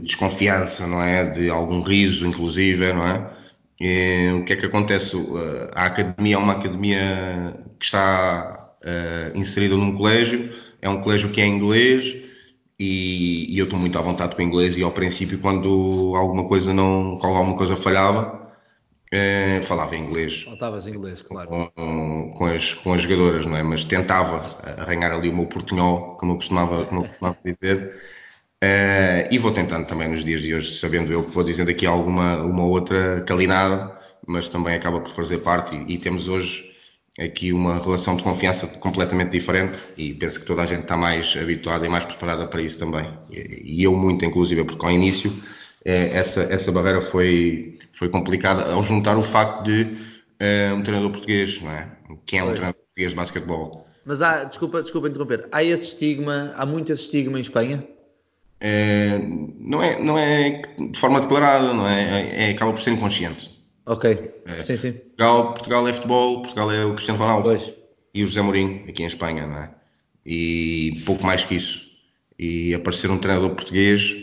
[0.04, 1.30] desconfiança, não é?
[1.30, 3.30] De algum riso, inclusive, não é?
[3.80, 5.16] E, o que é que acontece?
[5.74, 10.50] A academia é uma academia que está uh, inserida num colégio,
[10.86, 12.16] é um colégio que é inglês
[12.80, 16.48] e, e eu estou muito à vontade com o inglês e ao princípio quando alguma
[16.48, 18.52] coisa não, quando alguma coisa falhava,
[19.12, 20.44] uh, falava inglês.
[20.44, 21.50] Faltavas inglês, claro.
[21.50, 23.64] Com, com, as, com as jogadoras, não é?
[23.64, 27.96] Mas tentava arranhar ali o meu portunhol, como eu costumava, como eu costumava dizer.
[28.64, 31.88] Uh, e vou tentando também nos dias de hoje, sabendo eu que vou dizendo aqui
[31.88, 36.75] alguma uma outra calinada, mas também acaba por fazer parte e, e, temos hoje
[37.20, 41.36] aqui uma relação de confiança completamente diferente e penso que toda a gente está mais
[41.38, 43.12] habituada e mais preparada para isso também.
[43.32, 45.42] E, eu muito, inclusive, porque ao início uh,
[45.86, 51.62] essa, essa barreira foi, foi complicada ao juntar o facto de uh, um treinador português,
[51.62, 51.90] não é?
[52.26, 53.88] Que é um treinador português de basquetebol.
[54.06, 57.88] Mas há, desculpa, desculpa interromper, há esse estigma, há muito esse estigma em Espanha?
[58.60, 59.20] é,
[59.60, 63.55] não, é, não é de forma declarada, não é, é, é acaba por ser inconsciente.
[63.86, 64.92] Ok, é, sim, sim.
[64.94, 67.74] Portugal, Portugal é futebol, Portugal é o Cristiano Ronaldo pois.
[68.14, 69.70] e o José Mourinho aqui em Espanha, não é?
[70.26, 71.86] E pouco mais que isso.
[72.38, 74.16] E aparecer um treinador português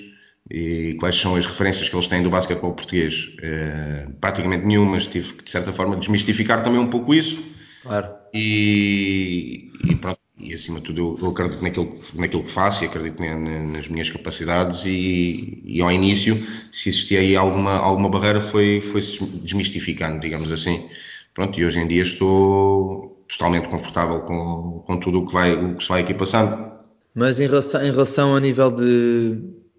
[0.51, 3.31] e quais são as referências que eles têm do basquetebol português?
[3.41, 7.43] É, praticamente nenhumas, tive que de certa forma desmistificar também um pouco isso.
[7.83, 8.09] Claro.
[8.35, 13.23] E, e pronto, e acima de tudo eu, acredito naquilo, naquilo que faço e acredito
[13.23, 19.01] nas minhas capacidades e, e, ao início se existia aí alguma, alguma barreira foi, foi
[19.43, 20.89] desmistificando, digamos assim.
[21.35, 25.77] Pronto, e hoje em dia estou totalmente confortável com, com tudo o que, vai, o
[25.77, 26.73] que se vai aqui passando.
[27.15, 29.39] Mas em relação, em relação a nível de,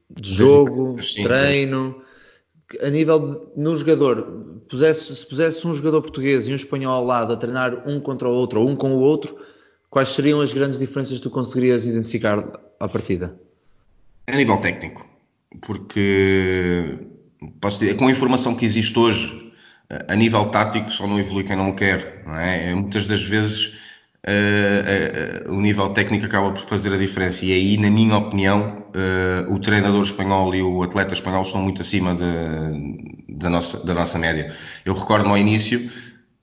[0.09, 2.01] de jogo, Sim, treino,
[2.81, 7.05] a nível de, no jogador, pusesse, se pusesse um jogador português e um espanhol ao
[7.05, 9.37] lado a treinar um contra o outro ou um com o outro,
[9.93, 12.43] quais seriam as grandes diferenças que tu conseguirias identificar
[12.79, 13.39] à partida?
[14.25, 15.05] A nível técnico,
[15.61, 16.97] porque
[17.69, 19.53] dizer, com a informação que existe hoje,
[20.07, 22.71] a nível tático só não evolui quem não quer, não é?
[22.71, 23.67] é muitas das vezes
[24.25, 28.81] uh, uh, o nível técnico acaba por fazer a diferença e aí, na minha opinião,
[29.49, 34.17] o treinador espanhol e o atleta espanhol estão muito acima de, da, nossa, da nossa
[34.17, 34.55] média.
[34.85, 35.91] Eu recordo no início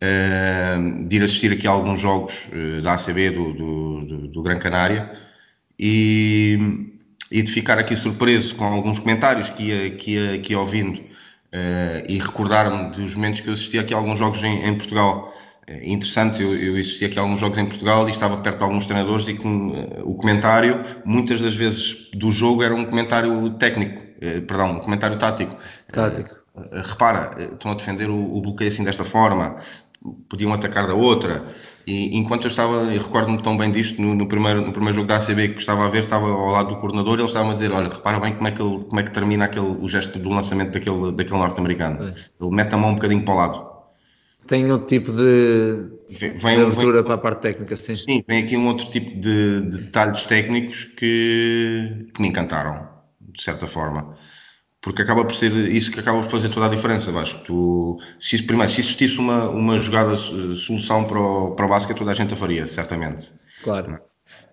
[0.01, 4.59] de ir assistir aqui a alguns jogos uh, da ACB do, do, do, do, Gran
[4.59, 5.11] Canária
[5.79, 6.89] e,
[7.31, 10.97] e, de ficar aqui surpreso com alguns comentários que ia, que ia, que ia ouvindo
[10.99, 15.35] uh, e recordar-me dos momentos que eu assisti aqui a alguns jogos em, em Portugal.
[15.67, 18.65] É interessante, eu, eu assisti aqui a alguns jogos em Portugal e estava perto de
[18.65, 19.69] alguns treinadores e com,
[20.03, 24.03] o comentário, muitas das vezes do jogo, era um comentário técnico,
[24.49, 25.57] perdão, um comentário tático.
[25.93, 26.37] Tático.
[26.73, 29.61] repara, estão a defender o, o bloqueio assim desta forma,
[30.29, 31.47] podiam atacar da outra.
[31.87, 35.09] E enquanto eu estava, eu recordo-me tão bem disto, no, no, primeiro, no primeiro jogo
[35.09, 37.55] da ACB que estava a ver, estava ao lado do coordenador e eles estavam a
[37.55, 40.19] dizer: Olha, repara bem como é que, ele, como é que termina aquele, o gesto
[40.19, 42.15] do lançamento daquele, daquele norte-americano.
[42.41, 43.71] Ele mete a mão um bocadinho para o lado.
[44.47, 47.95] Tem outro tipo de, vem, de abertura vem, para a parte técnica, sim.
[47.95, 52.89] Sim, vem aqui um outro tipo de, de detalhes técnicos que, que me encantaram,
[53.21, 54.17] de certa forma
[54.81, 57.13] porque acaba por ser isso que acaba por fazer toda a diferença.
[57.13, 57.41] Vasco.
[57.45, 61.99] Tu, se, primeiro, se existisse uma, uma jogada eh, solução para o, para o basquete,
[61.99, 63.31] toda a gente a faria, certamente.
[63.63, 64.01] Claro.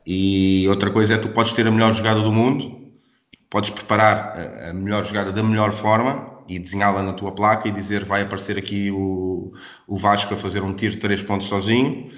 [0.06, 2.92] E outra coisa é tu podes ter a melhor jogada do mundo,
[3.50, 7.72] podes preparar a, a melhor jogada da melhor forma e desenhá-la na tua placa e
[7.72, 9.54] dizer vai aparecer aqui o,
[9.88, 12.10] o Vasco a fazer um tiro de 3 pontos sozinho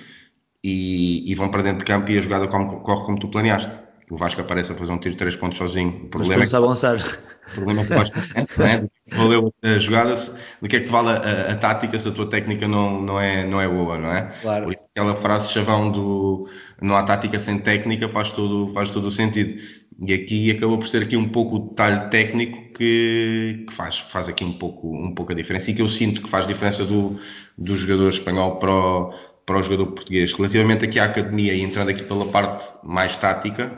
[0.64, 4.18] e, e vão para dentro de campo e a jogada corre como tu planeaste o
[4.18, 5.90] Vasco aparece a fazer um tiro de 3 pontos sozinho.
[5.90, 6.98] O problema Mas é que, a lançar.
[6.98, 8.18] O problema é que o Vasco
[8.58, 8.88] não é?
[9.12, 10.16] Valeu a jogada,
[10.62, 13.20] do que é que te vale a, a, tática se a tua técnica não, não,
[13.20, 14.32] é, não é boa, não é?
[14.42, 14.66] Claro.
[14.66, 16.50] Por isso aquela frase chavão do
[16.82, 19.62] não há tática sem técnica faz todo, faz todo o sentido.
[20.02, 24.30] E aqui acabou por ser aqui um pouco o detalhe técnico que, que, faz, faz
[24.30, 27.20] aqui um pouco, um pouco a diferença e que eu sinto que faz diferença do,
[27.58, 29.14] do jogador espanhol para o,
[29.46, 30.32] para o jogador português.
[30.32, 33.78] Relativamente aqui à academia e entrando aqui pela parte mais tática,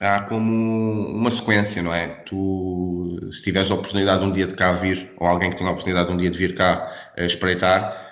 [0.00, 2.08] há como uma sequência, não é?
[2.26, 5.72] Tu, se tiveres a oportunidade um dia de cá vir, ou alguém que tenha a
[5.72, 8.06] oportunidade um dia de vir cá a espreitar,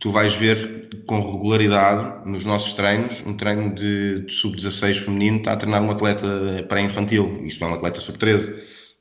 [0.00, 5.52] tu vais ver com regularidade nos nossos treinos, um treino de, de sub-16 feminino está
[5.52, 6.26] a treinar um atleta
[6.68, 8.52] pré-infantil, isto é um atleta sub-13.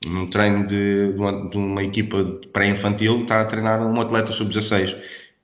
[0.05, 4.95] Num treino de, de, uma, de uma equipa pré-infantil está a treinar um atleta sub-16,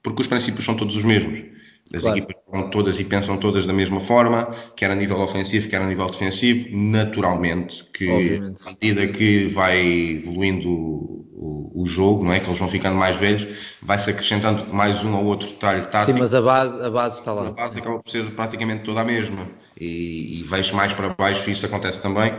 [0.02, 1.57] porque os princípios são todos os mesmos
[1.94, 2.18] as claro.
[2.18, 5.86] equipas estão todas e pensam todas da mesma forma, quer a nível ofensivo, quer a
[5.86, 8.62] nível defensivo, naturalmente, que Obviamente.
[8.66, 12.40] à medida que vai evoluindo o, o, o, jogo, não é?
[12.40, 16.12] Que eles vão ficando mais velhos, vai-se acrescentando mais um ou outro detalhe tático.
[16.12, 17.48] Sim, mas a base, a base está lá.
[17.48, 19.48] A base acaba por ser praticamente toda a mesma.
[19.80, 22.34] E, e vejo mais para baixo isso acontece também.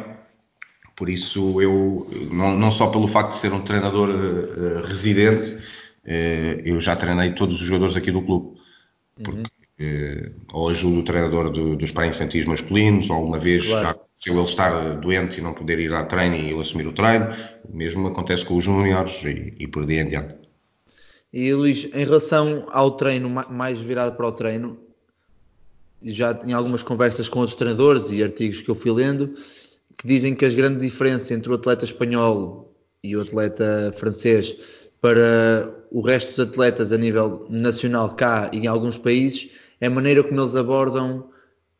[0.95, 6.61] Por isso eu, não, não só pelo facto de ser um treinador uh, residente, uh,
[6.63, 8.58] eu já treinei todos os jogadores aqui do clube
[9.23, 10.31] porque uhum.
[10.53, 13.89] ou ajuda o treinador do, dos pré-infantis masculinos, ou uma vez claro.
[13.89, 17.29] aconteceu ele estar doente e não poder ir à treino e ele assumir o treino,
[17.67, 20.35] o mesmo acontece com os júniores e, e por dia em diante.
[21.31, 24.79] E Luís, em relação ao treino, mais virado para o treino,
[26.03, 29.35] já em algumas conversas com outros treinadores e artigos que eu fui lendo,
[29.97, 34.55] que dizem que as grandes diferenças entre o atleta espanhol e o atleta francês
[35.01, 39.89] para o resto dos atletas a nível nacional cá e em alguns países é a
[39.89, 41.29] maneira como eles abordam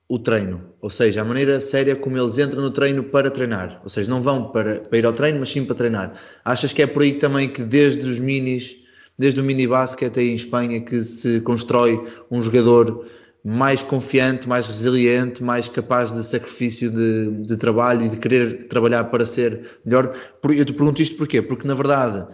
[0.08, 3.90] o treino, ou seja, a maneira séria como eles entram no treino para treinar, ou
[3.90, 6.20] seja, não vão para, para ir ao treino, mas sim para treinar.
[6.44, 8.76] Achas que é por aí também que desde os minis,
[9.18, 13.06] desde o mini basquete aí em Espanha, que se constrói um jogador
[13.44, 19.04] mais confiante, mais resiliente, mais capaz de sacrifício de, de trabalho e de querer trabalhar
[19.06, 20.16] para ser melhor?
[20.44, 21.40] Eu te pergunto isto porquê?
[21.40, 22.26] Porque na verdade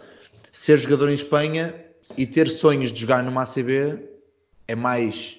[0.66, 1.76] ser jogador em Espanha
[2.18, 4.00] e ter sonhos de jogar numa ACB
[4.68, 5.38] é mais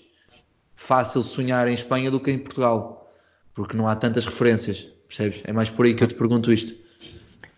[0.76, 3.12] fácil sonhar em Espanha do que em Portugal,
[3.52, 5.42] porque não há tantas referências, percebes?
[5.42, 6.72] É mais por aí que eu te pergunto isto.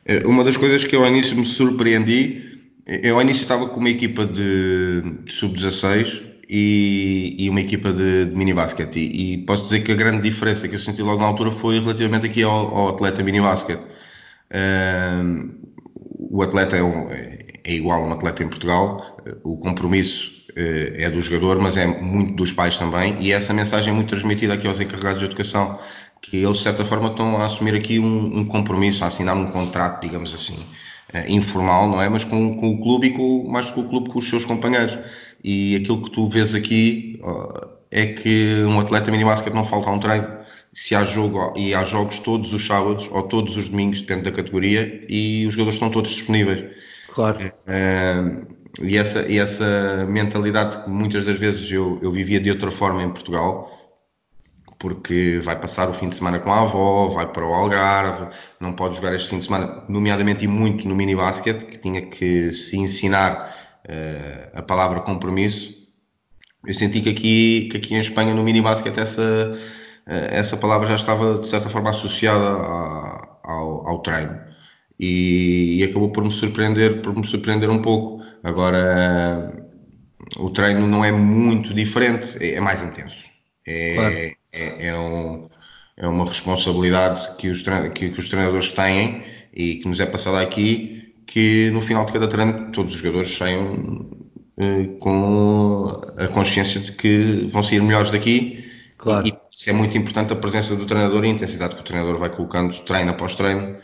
[0.06, 3.80] É, uma das coisas que eu ao início me surpreendi, eu ao início estava com
[3.80, 8.54] uma equipa de, de sub-16 e, e, uma equipa de, de mini
[8.94, 11.80] e, e, posso dizer que a grande diferença que eu senti logo na altura foi
[11.80, 13.78] relativamente aqui ao, ao atleta mini basket.
[14.50, 15.68] Uh,
[16.30, 17.37] o atleta é, um, é,
[17.74, 22.34] igual a um atleta em Portugal, o compromisso eh, é do jogador, mas é muito
[22.34, 25.78] dos pais também, e essa mensagem é muito transmitida aqui aos encarregados de educação,
[26.20, 29.52] que eles de certa forma estão a assumir aqui um, um compromisso, a assinar um
[29.52, 30.58] contrato, digamos assim,
[31.12, 32.08] eh, informal, não é?
[32.08, 34.98] Mas com, com o clube e com, mais com o clube com os seus companheiros.
[35.44, 37.20] E aquilo que tu vês aqui
[37.90, 40.26] é que um atleta mini que não falta a um treino
[40.72, 44.32] se há jogo e há jogos todos os sábados ou todos os domingos, depende da
[44.32, 46.64] categoria, e os jogadores estão todos disponíveis.
[47.18, 47.52] Claro.
[47.66, 48.46] Uh,
[48.80, 53.02] e, essa, e essa mentalidade que muitas das vezes eu, eu vivia de outra forma
[53.02, 53.68] em Portugal,
[54.78, 58.28] porque vai passar o fim de semana com a avó, vai para o Algarve,
[58.60, 62.02] não pode jogar este fim de semana, nomeadamente e muito no mini basket, que tinha
[62.02, 63.52] que se ensinar
[63.84, 65.74] uh, a palavra compromisso.
[66.64, 69.58] Eu senti que aqui, que aqui em Espanha no mini basket essa
[70.06, 72.46] eh, essa palavra já estava de certa forma associada
[73.42, 74.47] ao, ao, treino
[74.98, 79.64] e, e, acabou por me surpreender por me surpreender um pouco agora
[80.36, 83.28] o treino não é muito diferente é, é mais intenso
[83.66, 84.14] é, claro.
[84.14, 85.48] é, é, um,
[85.96, 87.62] é, uma responsabilidade que os,
[87.94, 92.12] que, que os treinadores têm e que nos é passada aqui que no final de
[92.12, 94.08] cada treino todos os jogadores saiam
[94.98, 98.64] com a consciência de que vão sair melhores daqui.
[98.96, 99.28] Claro.
[99.28, 102.18] E, isso é muito importante a presença do treinador e a intensidade que o treinador
[102.18, 103.76] vai colocando treino após treino.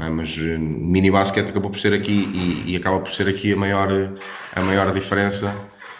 [0.00, 0.08] É?
[0.08, 3.88] Mas mini basquete acabou por ser aqui e, e, acaba por ser aqui a maior,
[4.54, 5.54] a maior diferença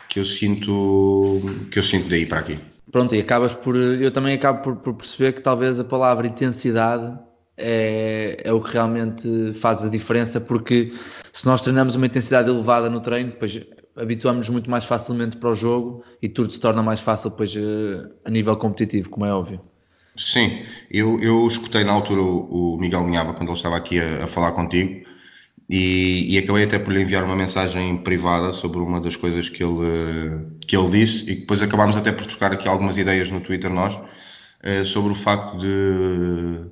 [0.08, 2.58] que eu sinto que eu sinto daí para aqui.
[2.90, 3.76] Pronto, e acabas por.
[3.76, 7.16] Eu também acabo por, por perceber que talvez a palavra intensidade
[7.56, 10.92] é, é o que realmente faz a diferença, porque
[11.32, 13.60] se nós treinamos uma intensidade elevada no treino, depois
[13.96, 18.08] habituamos-nos muito mais facilmente para o jogo e tudo se torna mais fácil depois eh,
[18.24, 19.60] a nível competitivo, como é óbvio.
[20.18, 24.24] Sim, eu, eu escutei na altura o, o Miguel Minhava quando ele estava aqui a,
[24.24, 25.06] a falar contigo
[25.68, 29.62] e, e, acabei até por lhe enviar uma mensagem privada sobre uma das coisas que
[29.62, 33.70] ele, que ele disse e depois acabámos até por trocar aqui algumas ideias no Twitter
[33.70, 33.98] nós
[34.62, 36.70] eh, sobre o facto de,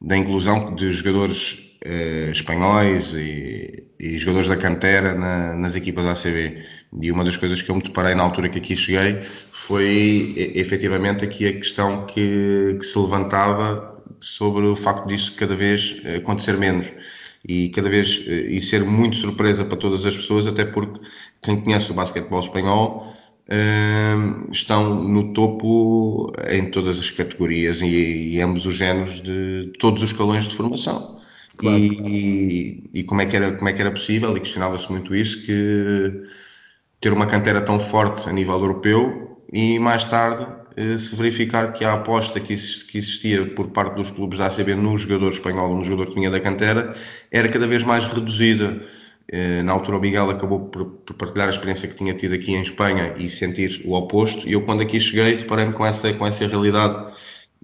[0.00, 6.12] da inclusão de jogadores eh, espanhóis e, e, jogadores da cantera na, nas equipas da
[6.12, 6.62] ACB.
[6.98, 9.22] E uma das coisas que eu me deparei na altura que aqui cheguei
[9.52, 16.02] foi efetivamente aqui a questão que, que se levantava sobre o facto disso cada vez
[16.16, 16.86] acontecer menos
[17.46, 21.00] e cada vez eh, e ser muito surpresa para todas as pessoas, até porque
[21.42, 23.14] quem conhece o basquetebol espanhol
[23.48, 30.02] uh, estão no topo em todas as categorias e, e ambos os géneros de todos
[30.02, 31.20] os escalões de formação.
[31.56, 31.78] Claro.
[31.78, 35.44] E, e, como é que era como é que era possível e questionava-se muito isso
[35.44, 36.22] que
[37.00, 40.46] ter uma cantera tão forte a nível europeu e mais tarde
[40.76, 44.96] eh, se verificar que a aposta que existia por parte dos clubes da ACB no
[44.98, 46.94] jogador espanhol, no jogador que vinha da cantera,
[47.30, 48.82] era cada vez mais reduzida.
[49.32, 50.84] Eh, na altura o Miguel acabou por
[51.14, 54.48] partilhar a experiência que tinha tido aqui em Espanha e sentir o oposto.
[54.48, 57.12] E eu quando aqui cheguei deparei-me com essa, com essa realidade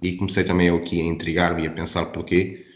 [0.01, 2.66] e comecei também eu aqui a intrigar-me e a pensar porquê.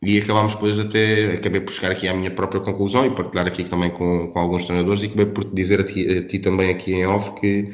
[0.00, 3.64] E acabámos depois até, acabei por chegar aqui à minha própria conclusão e partilhar aqui
[3.64, 6.70] também com, com alguns treinadores e acabei por te dizer a ti, a ti também
[6.70, 7.72] aqui em off que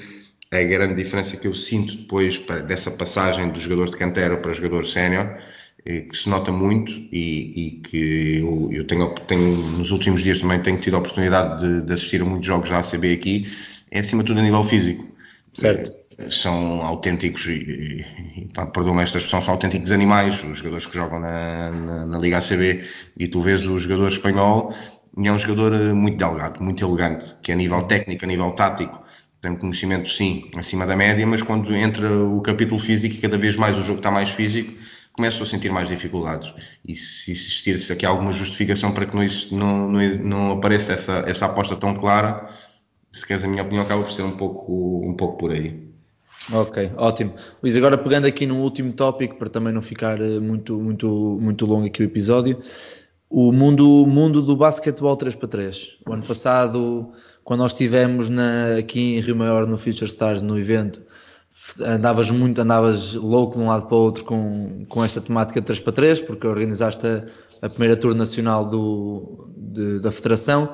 [0.50, 4.86] a grande diferença que eu sinto depois dessa passagem do jogador de cantera para jogador
[4.86, 5.36] sénior,
[5.84, 10.38] eh, que se nota muito e, e que eu, eu tenho, tenho, nos últimos dias
[10.38, 13.46] também tenho tido a oportunidade de, de, assistir a muitos jogos da ACB aqui,
[13.90, 15.06] é acima de tudo a nível físico.
[15.52, 15.94] Certo.
[16.30, 18.04] São autênticos, e,
[18.36, 22.38] e perdão-me esta expressão, são autênticos animais, os jogadores que jogam na, na, na Liga
[22.38, 22.84] ACB,
[23.18, 24.72] e tu vês o jogador espanhol,
[25.16, 28.50] e é um jogador eh, muito delgado, muito elegante, que a nível técnico, a nível
[28.52, 29.04] tático,
[29.40, 33.56] tem conhecimento sim acima da média, mas quando entra o capítulo físico e cada vez
[33.56, 34.72] mais o jogo está mais físico,
[35.12, 36.52] começo a sentir mais dificuldades.
[36.84, 41.76] E se existir-se aqui alguma justificação para que não, não, não, apareça essa, essa aposta
[41.76, 42.48] tão clara,
[43.12, 45.84] se queres a minha opinião, acaba por ser um pouco, um pouco por aí.
[46.53, 47.34] Ok, ótimo.
[47.62, 51.64] Luís, agora pegando aqui num último tópico, para também não ficar eh, muito, muito, muito
[51.64, 52.61] longo aqui o episódio,
[53.30, 55.97] o mundo, mundo do basquetebol 3x3.
[56.07, 57.12] O ano passado
[57.45, 61.03] quando nós estivemos na, aqui em Rio Maior no Future Stars no evento,
[61.80, 65.72] andavas muito, andavas louco de um lado para o outro com, com esta temática de
[65.72, 67.24] 3x3, porque organizaste a,
[67.62, 70.72] a primeira tour nacional do, de, da Federação.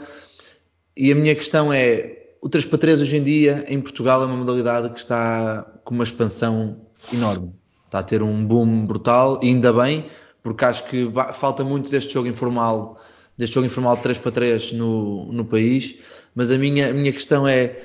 [0.96, 4.90] E a minha questão é: o 3x3 hoje em dia em Portugal é uma modalidade
[4.90, 6.76] que está com uma expansão
[7.12, 7.52] enorme.
[7.86, 10.06] Está a ter um boom brutal, e ainda bem,
[10.42, 13.00] porque acho que falta muito deste jogo informal,
[13.36, 15.98] deste jogo informal de 3x3 no, no país
[16.34, 17.80] mas a minha, a minha questão é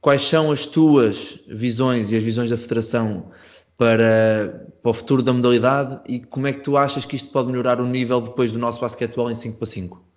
[0.00, 3.30] quais são as tuas visões e as visões da Federação
[3.76, 7.48] para, para o futuro da modalidade e como é que tu achas que isto pode
[7.48, 10.09] melhorar o nível depois do nosso basquetebol em 5 para 5?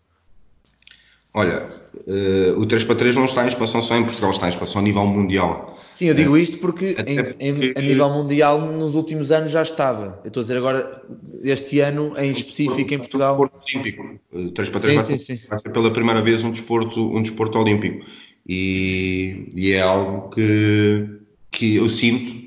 [1.34, 1.67] Olha,
[2.07, 4.81] uh, o 3 para 3 não está em expansão só em Portugal, está em expansão
[4.81, 5.73] a nível mundial.
[5.93, 10.19] Sim, eu digo isto porque, em, em, a nível mundial nos últimos anos já estava.
[10.23, 11.03] Eu estou a dizer agora,
[11.43, 13.36] este ano em específico em Portugal.
[13.36, 14.19] Um desporto olímpico.
[14.53, 15.47] 3 para 3 sim, vai, sim, sim.
[15.47, 18.05] vai, ser pela primeira vez um desporto, um desporto olímpico.
[18.47, 21.07] E, e é algo que,
[21.51, 22.43] que eu sinto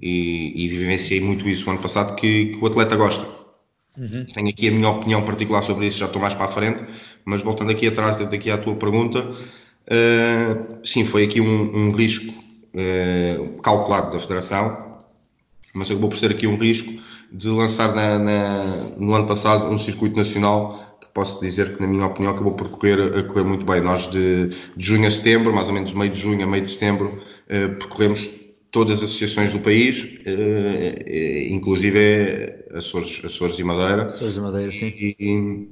[0.00, 3.26] e, e vivenciei muito isso no ano passado que, que o atleta gosta.
[3.96, 4.26] Uhum.
[4.34, 6.84] Tenho aqui a minha opinião particular sobre isso, já estou mais para a frente,
[7.24, 12.30] mas voltando aqui atrás, daqui à tua pergunta, uh, sim, foi aqui um, um risco
[12.30, 15.02] uh, calculado da Federação,
[15.72, 16.92] mas acabou por ser aqui um risco
[17.32, 18.64] de lançar na, na,
[18.96, 22.68] no ano passado um circuito nacional que posso dizer que, na minha opinião, acabou por
[22.68, 23.80] correr, a correr muito bem.
[23.80, 26.70] Nós, de, de junho a setembro, mais ou menos meio de junho a meio de
[26.70, 28.28] setembro, uh, percorremos
[28.70, 30.04] todas as associações do país,
[31.48, 34.06] inclusive Açores, Açores e Madeira.
[34.06, 34.86] Açores e Madeira, sim.
[34.86, 35.68] E,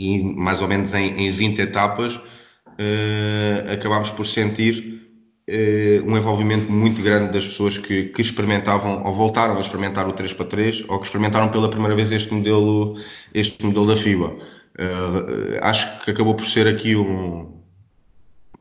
[0.00, 5.02] e mais ou menos em, em 20 etapas uh, acabámos por sentir
[5.46, 10.14] uh, um envolvimento muito grande das pessoas que, que, experimentavam ou voltaram a experimentar o
[10.14, 12.96] 3 para 3 ou que experimentaram pela primeira vez este modelo,
[13.34, 14.28] este modelo da FIBA.
[14.28, 17.60] Uh, acho que acabou por ser aqui um,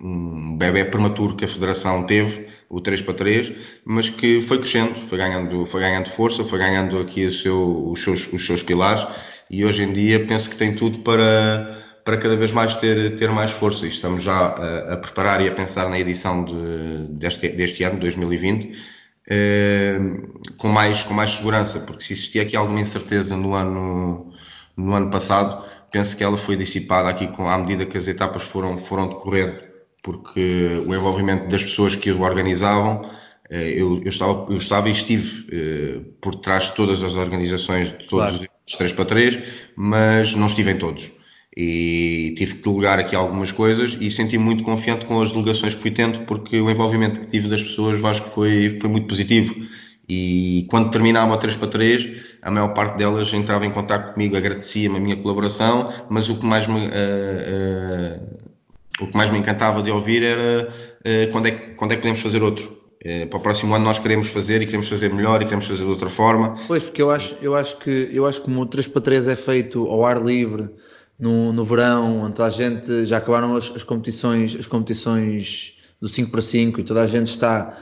[0.02, 4.94] um bebê prematuro que a Federação teve, o 3 para 3, mas que foi crescendo,
[5.08, 9.08] foi ganhando, foi ganhando força, foi ganhando aqui seu, os, seus, os seus pilares
[9.50, 13.30] e hoje em dia penso que tem tudo para, para cada vez mais ter, ter
[13.32, 13.86] mais força.
[13.86, 18.00] E estamos já a, a preparar e a pensar na edição de, deste, deste ano,
[18.00, 18.78] 2020,
[19.30, 20.00] eh,
[20.58, 24.34] com, mais, com mais segurança, porque se existia aqui alguma incerteza no ano,
[24.76, 28.44] no ano passado, penso que ela foi dissipada aqui com, à medida que as etapas
[28.44, 29.70] foram, foram decorrendo
[30.02, 33.02] porque o envolvimento das pessoas que o organizavam,
[33.50, 37.90] eh, eu, eu, estava, eu estava e estive eh, por trás de todas as organizações,
[37.90, 38.36] de todos claro.
[38.36, 38.48] os
[38.78, 39.40] 3 para 3,
[39.76, 41.12] mas não estive em todos.
[41.56, 45.82] E tive que delegar aqui algumas coisas e senti-me muito confiante com as delegações que
[45.82, 49.56] fui tendo, porque o envolvimento que tive das pessoas acho que foi, foi muito positivo.
[50.08, 54.36] E quando terminava o 3 para 3, a maior parte delas entrava em contato comigo,
[54.36, 58.40] agradecia-me a minha colaboração, mas o que mais me, uh, uh,
[59.02, 62.22] o que mais me encantava de ouvir era uh, quando, é, quando é que podemos
[62.22, 62.79] fazer outro.
[63.06, 65.84] Uh, para o próximo ano nós queremos fazer e queremos fazer melhor e queremos fazer
[65.84, 66.56] de outra forma.
[66.68, 69.28] Pois, porque eu acho, eu acho que eu acho que como o 3 para 3
[69.30, 70.70] é feito ao ar livre,
[71.20, 76.32] no, no verão, onde a gente já acabaram as, as competições, as competições do 5
[76.32, 77.78] para 5 e toda a gente está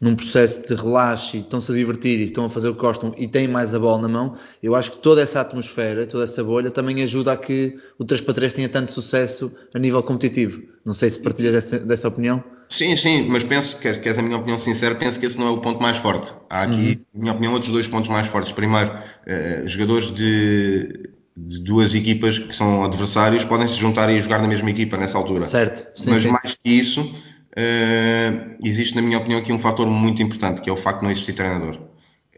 [0.00, 3.28] num processo de relaxe, estão-se a divertir e estão a fazer o que gostam e
[3.28, 6.70] têm mais a bola na mão, eu acho que toda essa atmosfera, toda essa bolha
[6.70, 10.62] também ajuda a que o 3 para 3 tenha tanto sucesso a nível competitivo.
[10.84, 12.42] Não sei se partilhas dessa, dessa opinião.
[12.70, 15.50] Sim, sim, mas penso, que queres a minha opinião sincera, penso que esse não é
[15.50, 16.32] o ponto mais forte.
[16.48, 17.04] Há aqui, uhum.
[17.14, 18.52] na minha opinião, outros dois pontos mais fortes.
[18.52, 24.40] Primeiro, uh, jogadores de, de, duas equipas que são adversários podem se juntar e jogar
[24.40, 25.40] na mesma equipa nessa altura.
[25.40, 26.00] Certo.
[26.00, 26.30] Sim, mas sim.
[26.30, 30.72] mais que isso, uh, existe, na minha opinião, aqui um fator muito importante, que é
[30.72, 31.76] o facto de não existir treinador.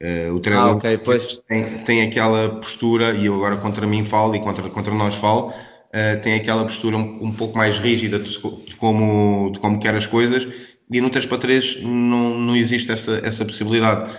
[0.01, 0.99] Uh, o treinador ah, okay,
[1.47, 5.53] tem, tem, aquela postura, e eu agora contra mim falo e contra, contra nós falo,
[5.95, 8.39] uh, tem aquela postura um, um pouco mais rígida de,
[8.79, 10.47] como, de como quer as coisas,
[10.91, 14.11] e no 3 para 3 não, não existe essa, essa possibilidade.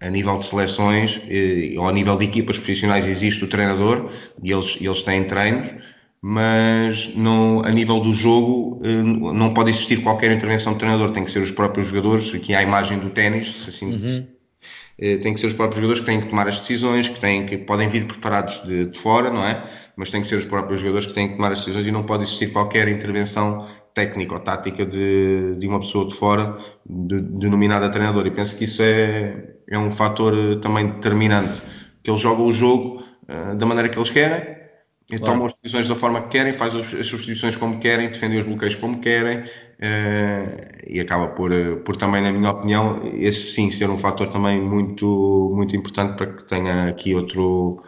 [0.00, 1.20] A nível de seleções
[1.76, 5.72] ou a nível de equipas profissionais existe o treinador e eles, eles têm treinos,
[6.20, 11.24] mas não, a nível do jogo eh, não pode existir qualquer intervenção do treinador, tem
[11.24, 14.26] que ser os próprios jogadores, aqui há a imagem do ténis, assim, uhum.
[15.00, 17.46] Eh, tem que ser os próprios jogadores que têm que tomar as decisões, que, têm,
[17.46, 19.64] que podem vir preparados de, de fora, não é?
[19.98, 22.04] Mas tem que ser os próprios jogadores que têm que tomar as decisões e não
[22.04, 26.56] pode existir qualquer intervenção técnica ou tática de, de uma pessoa de fora,
[26.88, 28.24] de, denominada treinador.
[28.28, 31.60] E penso que isso é, é um fator eh, também determinante,
[32.00, 34.56] que eles jogam o jogo uh, da maneira que eles querem,
[35.10, 35.32] e claro.
[35.32, 38.76] tomam as decisões da forma que querem, fazem as substituições como querem, defendem os bloqueios
[38.76, 39.48] como querem uh,
[40.86, 41.50] e acaba por,
[41.84, 46.26] por também, na minha opinião, esse sim ser um fator também muito, muito importante para
[46.26, 47.82] que tenha aqui outro,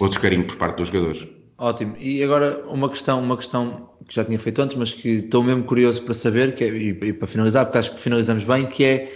[0.00, 1.26] outro carinho por parte dos jogadores.
[1.58, 1.94] Ótimo.
[1.98, 5.62] E agora uma questão, uma questão que já tinha feito antes, mas que estou mesmo
[5.64, 8.82] curioso para saber, que é, e, e para finalizar, porque acho que finalizamos bem, que
[8.82, 9.12] é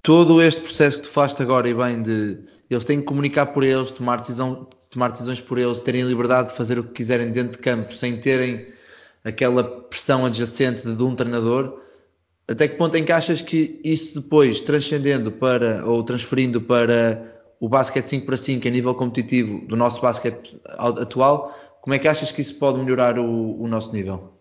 [0.00, 2.38] todo este processo que tu fazes agora e bem de
[2.70, 6.56] eles têm que comunicar por eles, tomar decisão, tomar decisões por eles, terem liberdade de
[6.56, 8.68] fazer o que quiserem dentro de campo, sem terem
[9.24, 11.80] aquela pressão adjacente de um treinador.
[12.46, 17.33] Até que ponto é que achas que isso depois, transcendendo para, ou transferindo para
[17.64, 22.06] o basquete 5 para 5 a nível competitivo do nosso basquete atual, como é que
[22.06, 24.34] achas que isso pode melhorar o, o nosso nível?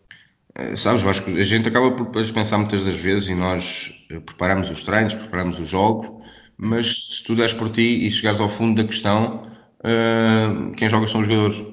[0.54, 4.70] É, sabes, Vasco, a gente acaba por pensar muitas das vezes e nós eh, preparamos
[4.70, 6.12] os treinos, preparamos os jogos,
[6.58, 9.48] mas se tu deres por ti e chegares ao fundo da questão,
[9.80, 11.64] uh, quem joga são os jogadores.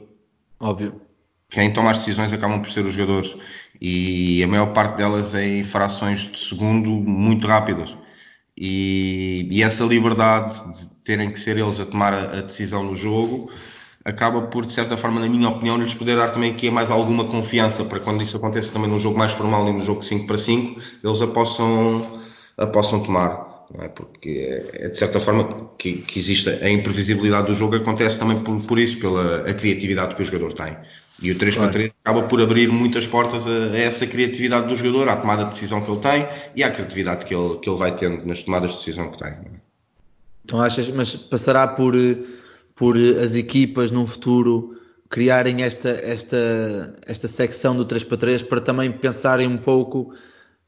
[0.61, 1.01] Óbvio.
[1.51, 3.35] Quem toma as decisões acabam por ser os jogadores.
[3.81, 7.95] E a maior parte delas é em frações de segundo muito rápidas.
[8.63, 12.95] E, e essa liberdade de terem que ser eles a tomar a, a, decisão no
[12.95, 13.51] jogo
[14.05, 17.25] acaba por, de certa forma, na minha opinião, lhes poder dar também aqui mais alguma
[17.25, 20.37] confiança para quando isso aconteça também num jogo mais formal e no jogo 5 para
[20.37, 22.21] 5, eles a possam,
[22.59, 23.89] a possam tomar é?
[23.89, 28.61] porque é, de certa forma que, que existe a imprevisibilidade do jogo acontece também por,
[28.65, 30.77] por isso, pela criatividade que o jogador tem.
[31.23, 31.73] E o 3 claro.
[31.73, 35.51] 3 acaba por abrir muitas portas a, a, essa criatividade do jogador, à tomada de
[35.51, 38.71] decisão que ele tem e à criatividade que ele, que ele vai tendo nas tomadas
[38.73, 39.31] de decisão que tem.
[39.31, 39.61] É?
[40.45, 41.95] Então achas, mas passará por,
[42.75, 44.77] por as equipas num futuro
[45.11, 50.15] criarem esta, esta, esta secção do 3 para 3 para também pensarem um pouco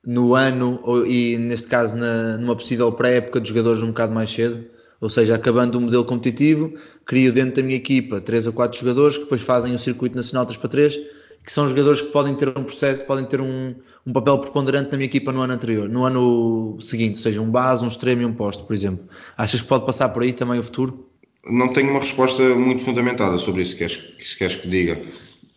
[0.05, 4.65] no ano e neste caso na, numa possível pré-época de jogadores um bocado mais cedo,
[5.03, 6.73] ou seja, acabando o modelo competitivo,
[7.05, 10.47] crio dentro da minha equipa 3 ou 4 jogadores que depois fazem o circuito nacional
[10.47, 10.97] 3 para 3,
[11.45, 13.75] que são jogadores que podem ter um processo, podem ter um,
[14.07, 17.51] um papel preponderante na minha equipa no ano anterior, no ano seguinte, ou seja, um
[17.51, 19.05] base, um extremo e um posto, por exemplo.
[19.37, 21.05] Achas que pode passar por aí também o futuro?
[21.45, 25.03] Não tenho uma resposta muito fundamentada sobre isso, se queres, se queres que diga.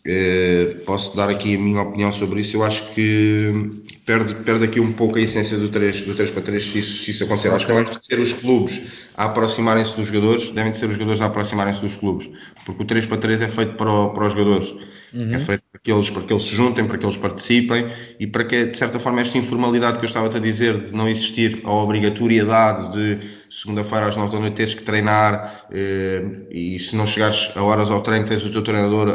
[0.07, 2.57] Uh, posso dar aqui a minha opinião sobre isso.
[2.57, 6.41] Eu acho que perde, perde aqui um pouco a essência do 3, do 3 para
[6.43, 7.49] 3 se isso, se isso acontecer.
[7.49, 8.81] Acho que mais de ser os clubes
[9.17, 12.29] a aproximarem-se dos jogadores, devem de ser os jogadores a aproximarem-se dos clubes,
[12.65, 14.73] porque o 3 para 3 é feito para, o, para os jogadores.
[15.13, 15.33] Uhum.
[15.33, 17.87] É feito para que, eles, para que eles se juntem, para que eles participem
[18.19, 21.07] e para que, de certa forma, esta informalidade que eu estava a dizer de não
[21.07, 26.95] existir a obrigatoriedade de segunda-feira às 9 da noite teres que treinar eh, e se
[26.97, 29.07] não chegares a horas ao treino tens o teu treinador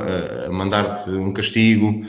[0.46, 2.02] a mandar-te um castigo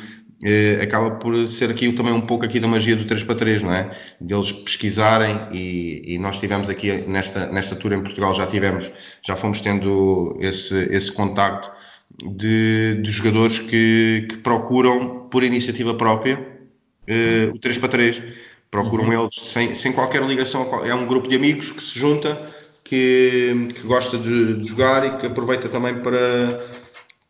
[0.43, 3.61] eh, acaba por ser aqui também um pouco aqui da magia do 3 para 3,
[3.61, 3.91] não é?
[4.19, 8.89] Deles pesquisarem e, e, nós tivemos aqui nesta, nesta tour em Portugal, já tivemos,
[9.25, 11.71] já fomos tendo esse, esse contacto
[12.23, 16.51] de, de jogadores que, que procuram por iniciativa própria
[17.07, 18.23] eh, o 3 para 3.
[18.69, 19.21] Procuram uhum.
[19.21, 22.49] eles sem, sem qualquer ligação, é um grupo de amigos que se junta,
[22.83, 26.80] que, que gosta de, de jogar e que aproveita também para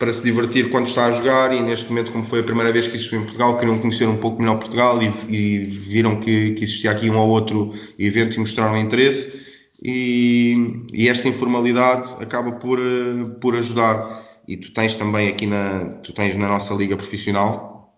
[0.01, 2.87] para se divertir quando está a jogar e neste momento, como foi a primeira vez
[2.87, 6.63] que isso em Portugal, queriam conhecer um pouco melhor Portugal e, e viram que, que,
[6.63, 9.45] existia aqui um ou outro evento e mostraram interesse
[9.79, 15.85] e, e, esta informalidade acaba por, eh, por ajudar e tu tens também aqui na,
[16.01, 17.95] tu tens na nossa liga profissional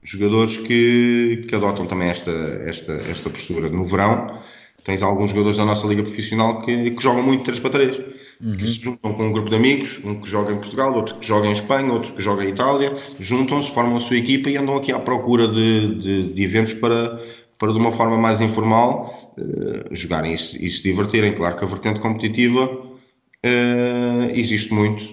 [0.00, 3.68] jogadores que, que adotam também esta, esta, esta postura.
[3.68, 4.38] No verão
[4.84, 8.56] tens alguns jogadores da nossa liga profissional que, que jogam muito 3 para 3 uhum.
[8.56, 11.26] que se juntam com um grupo de amigos, um que joga em Portugal, outro que
[11.26, 14.76] joga em Espanha, outro que joga em Itália, juntam-se, formam a sua equipa e andam
[14.76, 17.22] aqui à procura de, de, de eventos para,
[17.58, 21.32] para de uma forma mais informal uh, jogarem e se, e se, divertirem.
[21.32, 25.04] Claro que a vertente competitiva uh, existe muito,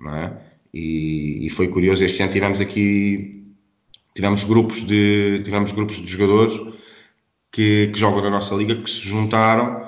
[0.00, 0.32] não é?
[0.72, 3.34] E, e, foi curioso, este ano tivemos aqui
[4.14, 6.54] tivemos grupos de tivemos grupos de jogadores
[7.58, 9.82] que, que jogam na nossa liga que se juntaram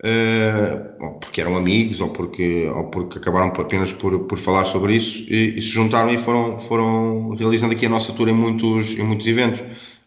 [0.00, 5.18] uh, porque eram amigos ou porque, ou porque acabaram apenas por, por falar sobre isso
[5.28, 9.02] e, e, se juntaram e foram, foram realizando aqui a nossa tour em muitos, em
[9.02, 9.60] muitos eventos.